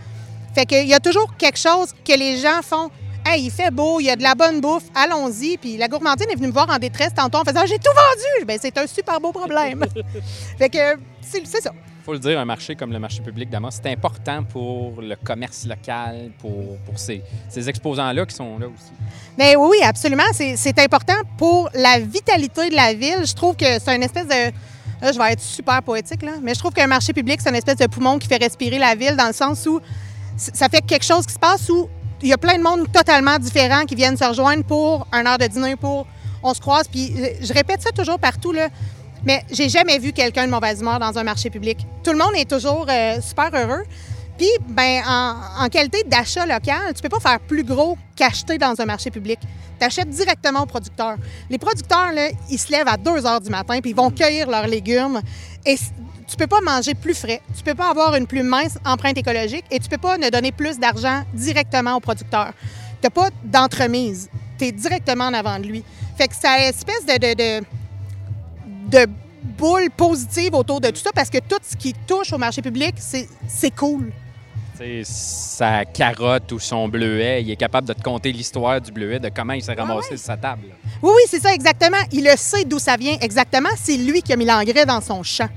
Fait 0.54 0.67
qu'il 0.67 0.88
y 0.88 0.93
a 0.93 1.00
toujours 1.00 1.36
quelque 1.38 1.58
chose 1.58 1.91
que 2.06 2.13
les 2.13 2.38
gens 2.38 2.62
font. 2.62 2.91
Hey, 3.30 3.44
il 3.44 3.52
fait 3.52 3.72
beau, 3.72 4.00
il 4.00 4.06
y 4.06 4.10
a 4.10 4.16
de 4.16 4.24
la 4.24 4.36
bonne 4.36 4.62
bouffe, 4.62 4.86
allons-y. 4.96 5.58
Puis 5.58 5.76
la 5.76 5.90
gourmandine 5.90 6.28
est 6.32 6.36
venue 6.36 6.48
me 6.48 6.54
voir 6.54 6.70
en 6.70 6.78
détresse 6.78 7.13
tantôt 7.13 7.40
en 7.40 7.44
faisant 7.44 7.66
J'ai 7.66 7.78
tout 7.78 7.92
vendu! 7.94 8.46
Ben, 8.46 8.58
c'est 8.62 8.78
un 8.78 8.88
super 8.88 9.20
beau 9.20 9.34
problème. 9.34 9.84
fait 10.58 10.70
que 10.70 10.98
c'est 11.20 11.46
ça. 11.46 11.72
faut 12.06 12.13
le 12.13 12.20
dire, 12.20 12.40
un 12.40 12.46
marché 12.46 12.74
comme 12.78 12.94
le 12.94 13.00
marché 13.00 13.22
public 13.22 13.50
d'Amos, 13.50 13.72
c'est 13.72 13.92
important 13.92 14.46
pour 14.46 15.02
le 15.02 15.18
commerce 15.18 15.66
local, 15.66 16.32
pour, 16.40 16.78
pour 16.86 16.98
ces, 16.98 17.22
ces 17.50 17.68
exposants-là 17.68 18.26
qui 18.26 18.34
sont 18.34 18.60
là 18.60 18.68
aussi. 18.68 18.94
Mais 19.38 19.58
oui, 19.58 19.76
absolument. 19.84 20.32
C'est 20.32 20.80
important 20.80 21.20
pour 21.38 21.70
la 21.74 22.00
vitalité 22.00 22.70
de 22.70 22.76
la 22.76 22.94
ville. 22.94 23.26
Je 23.26 23.34
trouve 23.34 23.58
que 23.58 23.78
c'est 23.78 23.94
une 23.94 24.04
espèce 24.04 24.28
de. 24.28 24.54
Là, 25.02 25.12
je 25.12 25.18
vais 25.18 25.34
être 25.34 25.42
super 25.42 25.84
poétique, 25.84 26.22
là. 26.22 26.36
Mais 26.42 26.54
je 26.54 26.60
trouve 26.60 26.72
qu'un 26.72 26.88
marché 26.88 27.12
public, 27.12 27.42
c'est 27.42 27.50
une 27.50 27.56
espèce 27.56 27.76
de 27.76 27.88
poumon 27.88 28.20
qui 28.20 28.30
fait 28.30 28.42
respirer 28.42 28.80
la 28.80 28.96
ville 28.96 29.18
dans 29.18 29.28
le 29.28 29.34
sens 29.34 29.66
où 29.66 29.82
ça 30.38 30.70
fait 30.70 30.82
quelque 30.82 31.04
chose 31.06 31.26
qui 31.26 31.34
se 31.34 31.40
passe 31.40 31.70
où 31.70 31.90
il 32.22 32.30
y 32.30 32.34
a 32.34 32.38
plein 32.38 32.58
de 32.58 32.64
monde 32.64 32.92
totalement 32.92 33.38
différent 33.38 33.86
qui 33.86 33.96
viennent 33.96 34.18
se 34.18 34.24
rejoindre 34.24 34.64
pour 34.64 35.08
un 35.12 35.26
heure 35.26 35.38
de 35.38 35.46
dîner, 35.46 35.76
pour 35.76 36.08
on 36.44 36.54
se 36.54 36.60
croise. 36.62 36.88
Puis 36.88 37.14
euh, 37.18 37.30
je 37.42 37.54
répète 37.54 37.82
ça 37.82 37.92
toujours 37.92 38.20
partout, 38.20 38.52
là. 38.52 38.70
Mais 39.24 39.44
j'ai 39.52 39.68
jamais 39.70 39.98
vu 40.00 40.14
quelqu'un 40.14 40.46
de 40.46 40.52
mauvaise 40.52 40.80
humeur 40.82 41.00
dans 41.00 41.18
un 41.18 41.24
marché 41.24 41.50
public. 41.50 41.80
Tout 42.04 42.12
le 42.12 42.18
monde 42.18 42.32
est 42.36 42.50
toujours 42.50 42.86
euh, 42.90 43.20
super 43.22 43.50
heureux. 43.54 43.84
Puis, 44.38 44.50
ben, 44.70 45.02
en, 45.08 45.68
qualité 45.68 46.04
d'achat 46.04 46.46
local, 46.46 46.94
tu 46.96 47.02
peux 47.02 47.10
pas 47.10 47.20
faire 47.20 47.40
plus 47.40 47.64
gros 47.64 47.98
qu'acheter 48.16 48.60
dans 48.60 48.80
un 48.80 48.86
marché 48.86 49.10
public. 49.10 49.40
Tu 49.80 49.86
achètes 49.86 50.10
directement 50.10 50.62
aux 50.62 50.66
producteurs. 50.68 51.16
Les 51.50 51.58
producteurs, 51.58 52.12
là, 52.14 52.30
ils 52.50 52.60
se 52.60 52.72
lèvent 52.72 52.88
à 52.88 52.98
2 52.98 53.26
heures 53.26 53.42
du 53.42 53.50
matin 53.50 53.80
puis 53.82 53.92
ils 53.92 53.96
vont 53.96 54.12
cueillir 54.12 54.48
leurs 54.48 54.68
légumes. 54.68 55.22
Et 55.66 55.76
tu 56.28 56.36
peux 56.36 56.48
pas 56.48 56.60
manger 56.62 56.94
plus 56.94 57.13
frais. 57.13 57.42
Tu 57.56 57.63
peux 57.63 57.74
pas 57.74 57.90
avoir 57.90 58.16
une 58.16 58.28
plus 58.28 58.44
mince 58.44 58.78
empreinte 58.86 59.18
écologique 59.18 59.63
et 59.72 59.80
tu 59.80 59.88
peux 59.88 59.98
pas 59.98 60.18
ne 60.18 60.30
donner 60.30 60.52
plus 60.52 60.78
d'argent 60.78 61.24
directement 61.34 61.96
aux 61.96 62.02
producteurs. 62.02 62.52
Tu 63.02 63.10
pas 63.10 63.30
d'entremise. 63.44 64.30
Tu 64.60 64.66
es 64.66 64.72
directement 64.72 65.26
en 65.26 65.34
avant 65.34 65.58
de 65.60 65.66
lui. 65.66 65.84
Fait 66.18 66.28
que 66.28 66.36
ça 66.36 66.52
a 66.52 66.58
une 66.58 66.70
espèce 66.70 67.06
de, 67.06 67.13
de, 67.13 67.62
de, 67.62 67.66
de 69.06 69.12
boule 69.58 69.90
positive 69.96 70.54
autour 70.56 70.82
de 70.82 70.90
tout 70.90 70.98
ça 70.98 71.12
parce 71.13 71.30
que 71.30 71.38
tout 71.38 71.60
ce 71.62 71.76
qui 71.78 71.94
touche 71.94 72.34
au 72.34 72.38
marché 72.38 72.62
public, 72.62 72.96
c'est 72.98 73.76
cool. 73.76 74.12
Tu 74.78 74.84
sais, 74.84 75.02
sa 75.06 75.86
carotte 75.86 76.52
ou 76.52 76.60
son 76.60 76.88
bleuet, 76.88 77.42
il 77.42 77.50
est 77.52 77.56
capable 77.56 77.88
de 77.88 77.94
te 77.94 78.02
conter 78.02 78.32
l'histoire 78.32 78.82
du 78.82 78.92
bleuet, 78.92 79.20
de 79.20 79.30
comment 79.30 79.54
il 79.54 79.63
s'est 79.63 79.74
ramassé 79.74 80.10
sur 80.10 80.20
sa 80.20 80.38
table. 80.38 80.68
Oui, 81.02 81.12
oui, 81.16 81.22
c'est 81.28 81.40
ça, 81.40 81.54
exactement. 81.54 81.98
Il 82.12 82.24
le 82.26 82.36
sait 82.36 82.66
d'où 82.66 82.80
ça 82.80 82.98
vient 82.98 83.18
exactement. 83.22 83.70
C'est 83.78 83.98
lui 83.98 84.22
qui 84.22 84.34
a 84.34 84.36
mis 84.36 84.46
l'engrais 84.46 84.86
dans 84.86 85.02
son 85.02 85.24
champ. 85.24 85.50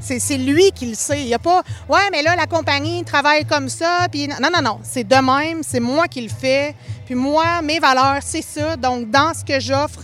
C'est 0.00 0.36
lui 0.36 0.70
qui 0.72 0.86
le 0.86 0.94
sait. 0.94 1.20
Il 1.20 1.26
n'y 1.26 1.34
a 1.34 1.38
pas, 1.38 1.62
ouais, 1.88 2.10
mais 2.12 2.22
là, 2.22 2.36
la 2.36 2.46
compagnie 2.46 3.04
travaille 3.04 3.44
comme 3.44 3.68
ça. 3.68 4.06
Puis 4.10 4.28
non, 4.28 4.48
non, 4.52 4.62
non. 4.62 4.80
C'est 4.82 5.04
de 5.04 5.14
même. 5.14 5.62
C'est 5.62 5.80
moi 5.80 6.08
qui 6.08 6.20
le 6.20 6.28
fais. 6.28 6.74
Puis 7.06 7.14
moi, 7.14 7.62
mes 7.62 7.78
valeurs, 7.78 8.22
c'est 8.22 8.42
ça. 8.42 8.76
Donc, 8.76 9.10
dans 9.10 9.32
ce 9.34 9.44
que 9.44 9.58
j'offre, 9.60 10.00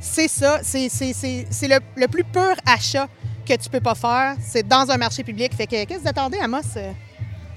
c'est 0.00 0.28
ça. 0.28 0.60
C'est 0.62 0.88
le, 1.68 1.78
le 1.96 2.08
plus 2.08 2.24
pur 2.24 2.54
achat 2.66 3.08
que 3.46 3.54
tu 3.54 3.68
peux 3.68 3.80
pas 3.80 3.94
faire. 3.94 4.36
C'est 4.40 4.66
dans 4.66 4.90
un 4.90 4.96
marché 4.96 5.22
public. 5.22 5.54
Fait 5.54 5.66
que, 5.66 5.84
qu'est-ce 5.84 5.98
que 5.98 6.02
vous 6.02 6.08
attendez, 6.08 6.38
Amos? 6.38 6.62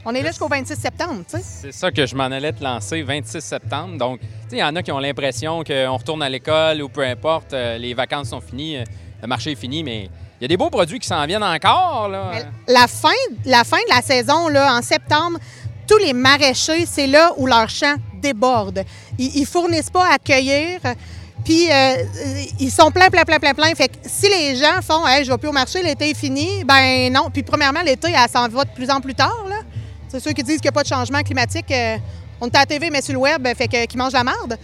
On 0.10 0.14
est 0.16 0.22
là 0.22 0.30
jusqu'au 0.30 0.48
26 0.48 0.76
septembre, 0.76 1.24
tu 1.30 1.36
sais. 1.38 1.44
C'est 1.44 1.74
ça 1.74 1.92
que 1.92 2.06
je 2.06 2.16
m'en 2.16 2.24
allais 2.26 2.54
te 2.54 2.64
lancer, 2.64 3.04
26 3.04 3.42
septembre. 3.42 3.98
Donc, 3.98 4.22
tu 4.22 4.28
sais, 4.48 4.56
il 4.56 4.60
y 4.60 4.64
en 4.64 4.74
a 4.78 4.82
qui 4.82 4.90
ont 4.94 5.00
l'impression 5.00 5.66
qu'on 5.66 5.98
retourne 5.98 6.24
à 6.24 6.30
l'école 6.30 6.82
ou 6.82 6.88
peu 6.88 7.04
importe, 7.04 7.52
euh, 7.52 7.78
les 7.78 7.94
vacances 7.94 8.30
sont 8.30 8.40
finies, 8.40 8.78
euh, 8.78 8.84
le 9.22 9.28
marché 9.28 9.52
est 9.52 9.56
fini, 9.56 9.84
mais 9.84 10.10
Il 10.40 10.44
y 10.44 10.46
a 10.46 10.48
des 10.48 10.58
beaux 10.58 10.70
produits 10.70 11.00
qui 11.00 11.08
s'en 11.08 11.26
viennent 11.26 11.44
encore. 11.44 12.10
Là. 12.10 12.32
La 12.68 12.88
fin, 12.88 13.10
la 13.46 13.64
fin 13.64 13.78
de 13.78 13.96
la 13.96 14.02
saison, 14.02 14.50
là, 14.50 14.76
en 14.78 14.82
septembre, 14.82 15.40
tous 15.88 15.98
les 15.98 16.14
maraîchers, 16.14 16.86
c'est 16.86 17.08
là 17.08 17.32
où 17.38 17.48
leurs 17.48 17.70
champs 17.70 17.96
débordent. 18.22 18.84
Ils, 19.18 19.36
ils 19.38 19.46
fournissent 19.46 19.90
pas 19.90 20.14
à 20.14 20.20
cueillir. 20.20 20.80
Puis 21.44 21.72
euh, 21.72 21.96
ils 22.60 22.70
sont 22.72 22.92
pleins, 22.92 23.10
pleins, 23.10 23.24
pleins, 23.24 23.40
pleins, 23.40 23.54
pleins. 23.54 23.74
Fait 23.74 23.88
que 23.88 23.96
si 24.04 24.28
les 24.30 24.56
gens 24.58 24.82
font 24.82 25.08
Hey, 25.08 25.24
je 25.24 25.32
vais 25.32 25.38
plus 25.38 25.48
au 25.48 25.54
marché, 25.54 25.82
l'été 25.82 26.10
est 26.10 26.18
fini, 26.18 26.64
ben 26.66 27.12
non. 27.12 27.30
Puis 27.32 27.42
premièrement, 27.42 27.82
l'été, 27.82 28.10
elle 28.12 28.30
s'en 28.30 28.48
va 28.50 28.66
de 28.66 28.70
plus 28.72 28.90
en 28.90 29.00
plus 29.00 29.16
tard. 29.16 29.46
C'est 30.10 30.20
ceux 30.20 30.32
qui 30.34 30.44
disent 30.44 30.58
qu'il 30.58 30.66
n'y 30.66 30.70
a 30.70 30.72
pas 30.74 30.84
de 30.84 30.88
changement 30.88 31.22
climatique. 31.22 31.72
euh, 31.72 31.98
on 32.40 32.48
est 32.48 32.56
à 32.58 32.66
TV, 32.66 32.90
mais 32.90 33.02
sur 33.02 33.14
le 33.14 33.20
web, 33.20 33.48
fait 33.58 33.68
que, 33.68 33.86
qu'ils 33.86 33.98
mangent 33.98 34.14
la 34.14 34.24
merde. 34.24 34.58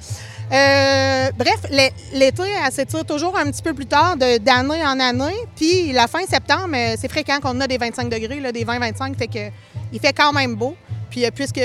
Euh, 0.54 1.32
bref, 1.36 1.58
l'é- 1.72 1.92
l'été, 2.14 2.44
elle 2.66 2.72
s'étire 2.72 3.04
toujours 3.06 3.36
un 3.38 3.50
petit 3.50 3.62
peu 3.64 3.74
plus 3.74 3.88
tard, 3.88 4.16
d'année 4.18 4.84
en 4.86 5.00
année. 5.00 5.34
Puis 5.56 5.92
la 5.94 6.08
fin 6.08 6.24
septembre, 6.28 6.70
euh, 6.76 6.96
c'est 7.00 7.10
fréquent 7.10 7.40
qu'on 7.42 7.60
a 7.60 7.66
des 7.68 7.78
25 7.80 8.08
degrés, 8.10 8.40
là, 8.40 8.52
des 8.52 8.64
20-25, 8.64 9.18
fait 9.18 9.28
que 9.28 9.50
il 9.92 10.00
fait 10.00 10.14
quand 10.14 10.32
même 10.32 10.56
beau. 10.56 10.76
Puis 11.10 11.26
euh, 11.26 11.32
puisque 11.34 11.62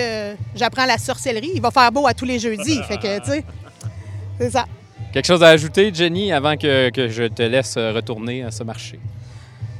j'apprends 0.54 0.86
la 0.86 0.96
sorcellerie, 0.96 1.50
il 1.54 1.60
va 1.60 1.70
faire 1.70 1.92
beau 1.92 2.06
à 2.06 2.14
tous 2.14 2.24
les 2.24 2.38
jeudis. 2.38 2.80
fait 2.88 2.96
que, 2.96 3.18
tu 3.20 3.30
sais, 3.30 3.44
c'est 4.40 4.50
ça. 4.50 4.64
Quelque 5.12 5.26
chose 5.26 5.42
à 5.42 5.48
ajouter, 5.48 5.90
Jenny, 5.92 6.32
avant 6.32 6.56
que, 6.56 6.90
que 6.90 7.08
je 7.08 7.24
te 7.24 7.42
laisse 7.42 7.76
retourner 7.76 8.42
à 8.42 8.50
ce 8.50 8.62
marché? 8.62 8.98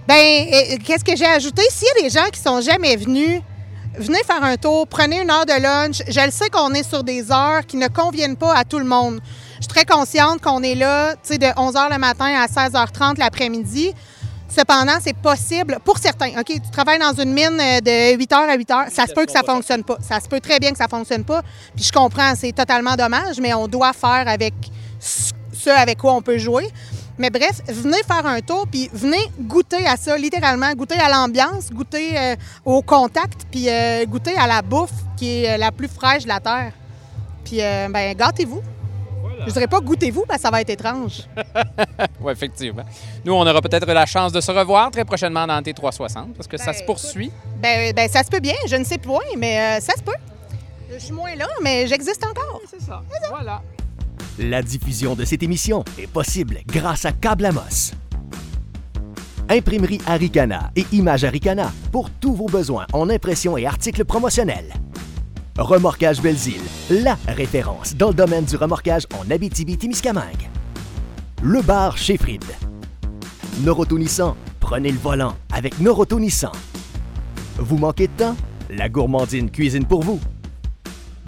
Ben, 0.07 0.15
euh, 0.53 0.77
qu'est-ce 0.85 1.05
que 1.05 1.15
j'ai 1.17 1.27
ajouté? 1.27 1.63
S'il 1.71 1.87
y 1.97 2.01
a 2.01 2.09
des 2.09 2.11
gens 2.11 2.27
qui 2.33 2.41
sont 2.41 2.61
jamais 2.63 2.97
venus, 2.97 3.41
venez 3.99 4.23
faire 4.25 4.43
un 4.43 4.57
tour, 4.57 4.87
prenez 4.87 5.21
une 5.21 5.31
heure 5.31 5.47
de 5.47 5.61
lunch. 5.61 6.03
Je 6.09 6.21
le 6.25 6.31
sais 6.31 6.49
qu'on 6.49 6.73
est 6.73 6.89
sur 6.89 7.05
des 7.05 7.31
heures 7.31 7.67
qui 7.67 7.77
ne 7.77 7.89
conviennent 7.89 8.37
pas 8.37 8.55
à 8.55 8.65
tout 8.65 8.79
le 8.79 8.85
monde. 8.85 9.21
Je 9.57 9.65
suis 9.65 9.69
très 9.69 9.85
consciente 9.85 10.41
qu'on 10.41 10.63
est 10.63 10.75
là, 10.75 11.15
tu 11.15 11.33
sais, 11.33 11.39
de 11.39 11.47
11h 11.47 11.93
le 11.93 11.99
matin 11.99 12.27
à 12.27 12.47
16h30 12.47 13.19
l'après-midi. 13.19 13.93
Cependant, 14.49 14.95
c'est 15.03 15.17
possible 15.17 15.79
pour 15.85 15.99
certains. 15.99 16.31
OK, 16.41 16.47
tu 16.47 16.71
travailles 16.73 16.99
dans 16.99 17.13
une 17.13 17.33
mine 17.33 17.61
euh, 17.61 17.81
de 17.81 18.17
8h 18.17 18.35
à 18.35 18.57
8h, 18.57 18.91
ça 18.91 19.07
se 19.07 19.13
peut 19.13 19.27
que 19.27 19.33
ça 19.33 19.43
fonctionne 19.43 19.85
pas. 19.85 19.99
Ça 20.01 20.21
se 20.21 20.29
peut 20.29 20.41
très 20.41 20.59
bien 20.59 20.71
que 20.71 20.79
ça 20.79 20.89
fonctionne 20.89 21.25
pas. 21.25 21.43
Puis 21.77 21.85
je 21.85 21.93
comprends, 21.93 22.35
c'est 22.35 22.53
totalement 22.53 22.97
dommage, 22.97 23.39
mais 23.41 23.53
on 23.53 23.69
doit 23.69 23.93
faire 23.93 24.25
avec 24.27 24.55
ce 25.01 25.71
avec 25.71 25.99
quoi 25.99 26.15
on 26.15 26.23
peut 26.23 26.39
jouer. 26.39 26.69
Mais 27.19 27.31
bref, 27.31 27.61
venez 27.67 28.03
faire 28.07 28.25
un 28.27 28.41
tour, 28.41 28.67
puis 28.71 28.89
venez 28.93 29.19
goûter 29.41 29.87
à 29.87 29.97
ça, 29.97 30.17
littéralement, 30.17 30.73
goûter 30.75 30.99
à 30.99 31.09
l'ambiance, 31.09 31.71
goûter 31.73 32.17
euh, 32.19 32.37
au 32.65 32.81
contact, 32.83 33.47
puis 33.51 33.69
euh, 33.69 34.05
goûter 34.07 34.37
à 34.37 34.47
la 34.47 34.63
bouffe 34.63 34.93
qui 35.17 35.45
est 35.45 35.55
euh, 35.55 35.57
la 35.57 35.73
plus 35.73 35.89
fraîche 35.89 36.23
de 36.25 36.29
la 36.29 36.41
terre. 36.41 36.73
Puis, 37.45 37.61
euh, 37.61 37.89
ben, 37.91 38.15
gâtez-vous. 38.17 38.63
Je 39.47 39.53
dirais 39.53 39.69
pas 39.69 39.79
goûtez-vous, 39.81 40.25
que 40.29 40.39
ça 40.39 40.51
va 40.51 40.61
être 40.61 40.71
étrange. 40.71 41.23
Oui, 42.21 42.33
effectivement. 42.33 42.83
Nous, 43.25 43.33
on 43.33 43.47
aura 43.47 43.61
peut-être 43.61 43.87
la 43.87 44.05
chance 44.05 44.33
de 44.33 44.41
se 44.41 44.51
revoir 44.51 44.91
très 44.91 45.05
prochainement 45.05 45.47
dans 45.47 45.61
T360 45.63 46.33
parce 46.37 46.49
que 46.49 46.57
ça 46.57 46.67
Ben, 46.67 46.73
se 46.75 46.83
poursuit. 46.85 47.31
Ben, 47.63 47.93
ben, 47.95 48.09
ça 48.09 48.23
se 48.25 48.29
peut 48.29 48.41
bien, 48.41 48.55
je 48.67 48.75
ne 48.77 48.85
sais 48.85 48.99
point, 48.99 49.23
mais 49.37 49.79
euh, 49.79 49.81
ça 49.81 49.95
se 49.97 50.03
peut. 50.03 50.13
Je 50.93 50.99
suis 50.99 51.13
moins 51.13 51.35
là, 51.37 51.47
mais 51.63 51.87
j'existe 51.87 52.25
encore. 52.25 52.61
C'est 52.69 52.83
ça. 52.83 53.03
Voilà. 53.31 53.63
La 54.39 54.63
diffusion 54.63 55.17
de 55.17 55.25
cette 55.25 55.43
émission 55.43 55.85
est 55.99 56.07
possible 56.07 56.61
grâce 56.69 57.05
à 57.05 57.11
Câble. 57.11 57.51
Imprimerie 59.49 60.01
Aricana 60.07 60.71
et 60.77 60.87
Image 60.93 61.25
Aricana 61.25 61.73
pour 61.91 62.09
tous 62.09 62.35
vos 62.35 62.47
besoins 62.47 62.87
en 62.93 63.11
impression 63.11 63.57
et 63.57 63.67
articles 63.67 64.05
promotionnels. 64.05 64.73
Remorquage 65.59 66.23
Belzile, 66.23 66.63
la 66.89 67.19
référence 67.27 67.97
dans 67.97 68.09
le 68.09 68.15
domaine 68.15 68.45
du 68.45 68.55
remorquage 68.55 69.07
en 69.19 69.29
Abitibi-Témiscamingue. 69.29 70.49
Le 71.43 71.61
bar 71.61 71.99
chez 71.99 72.17
Fried. 72.17 72.45
Noroto 73.65 73.99
Nissan, 73.99 74.37
prenez 74.61 74.93
le 74.93 74.99
volant 74.99 75.35
avec 75.53 75.81
Noroto 75.81 76.21
Nissan. 76.21 76.53
Vous 77.57 77.77
manquez 77.77 78.07
de 78.07 78.13
temps? 78.13 78.37
La 78.71 78.89
gourmandine 78.89 79.51
cuisine 79.51 79.85
pour 79.85 80.05
vous. 80.05 80.21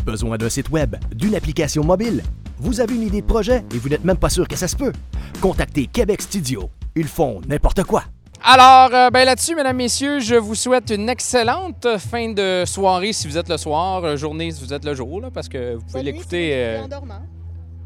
Besoin 0.07 0.39
d'un 0.39 0.49
site 0.49 0.71
web, 0.71 0.95
d'une 1.13 1.35
application 1.35 1.83
mobile? 1.83 2.23
Vous 2.63 2.81
avez 2.81 2.95
une 2.95 3.03
idée 3.03 3.23
de 3.23 3.27
projet 3.27 3.65
et 3.75 3.79
vous 3.79 3.89
n'êtes 3.89 4.05
même 4.05 4.19
pas 4.19 4.29
sûr 4.29 4.47
que 4.47 4.55
ça 4.55 4.69
se 4.69 4.77
peut? 4.77 4.93
Contactez 5.41 5.87
Québec 5.87 6.21
Studio. 6.21 6.69
Ils 6.95 7.07
font 7.09 7.41
n'importe 7.49 7.85
quoi. 7.85 8.05
Alors, 8.43 8.95
euh, 8.95 9.11
ben 9.11 9.25
là-dessus, 9.25 9.55
mesdames, 9.55 9.77
messieurs, 9.77 10.21
je 10.21 10.35
vous 10.35 10.55
souhaite 10.55 10.91
une 10.91 11.09
excellente 11.09 11.87
fin 11.99 12.33
de 12.33 12.65
soirée 12.67 13.13
si 13.15 13.27
vous 13.29 13.39
êtes 13.39 13.49
le 13.49 13.57
soir, 13.57 14.05
euh, 14.05 14.17
journée 14.17 14.51
si 14.51 14.63
vous 14.63 14.73
êtes 14.75 14.85
le 14.85 14.95
jour, 14.95 15.21
là, 15.23 15.31
parce 15.33 15.49
que 15.49 15.75
vous 15.77 15.83
pouvez 15.83 16.03
l'écouter. 16.03 16.51
euh, 16.55 16.83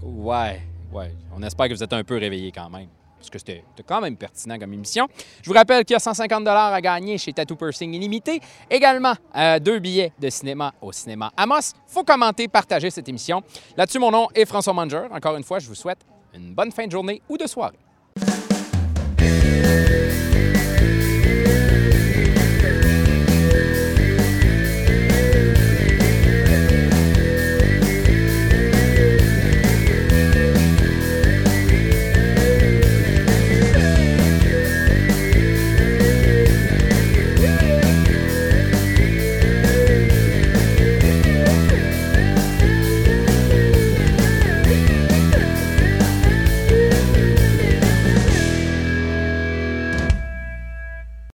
Ouais, 0.03 0.61
ouais. 0.93 1.13
On 1.37 1.43
espère 1.43 1.69
que 1.69 1.75
vous 1.75 1.83
êtes 1.83 1.93
un 1.93 2.03
peu 2.05 2.19
réveillés 2.19 2.53
quand 2.53 2.69
même. 2.71 2.87
Parce 3.25 3.31
que 3.31 3.39
c'était 3.39 3.65
quand 3.87 4.01
même 4.01 4.17
pertinent 4.17 4.59
comme 4.59 4.73
émission. 4.73 5.09
Je 5.43 5.49
vous 5.49 5.55
rappelle 5.55 5.85
qu'il 5.85 5.95
y 5.95 5.97
a 5.97 6.01
150 6.01 6.47
à 6.47 6.81
gagner 6.81 7.17
chez 7.19 7.33
Tattoo 7.33 7.57
Pursing 7.57 7.95
Illimité. 7.95 8.41
Également, 8.71 9.15
euh, 9.37 9.59
deux 9.59 9.79
billets 9.79 10.13
de 10.19 10.29
cinéma 10.29 10.75
au 10.83 10.93
cinéma 10.93 11.33
Amos. 11.37 11.73
faut 11.87 12.05
commenter, 12.05 12.49
partager 12.49 12.91
cette 12.91 13.09
émission. 13.09 13.43
Là-dessus, 13.77 13.99
mon 13.99 14.11
nom 14.11 14.29
est 14.35 14.45
François 14.45 14.73
Manger. 14.75 15.07
Encore 15.11 15.37
une 15.37 15.45
fois, 15.45 15.59
je 15.59 15.69
vous 15.69 15.75
souhaite 15.75 16.01
une 16.35 16.55
bonne 16.55 16.73
fin 16.73 16.87
de 16.87 16.93
journée 16.93 17.23
ou 17.29 17.39
de 17.39 17.47
soirée. 17.47 17.79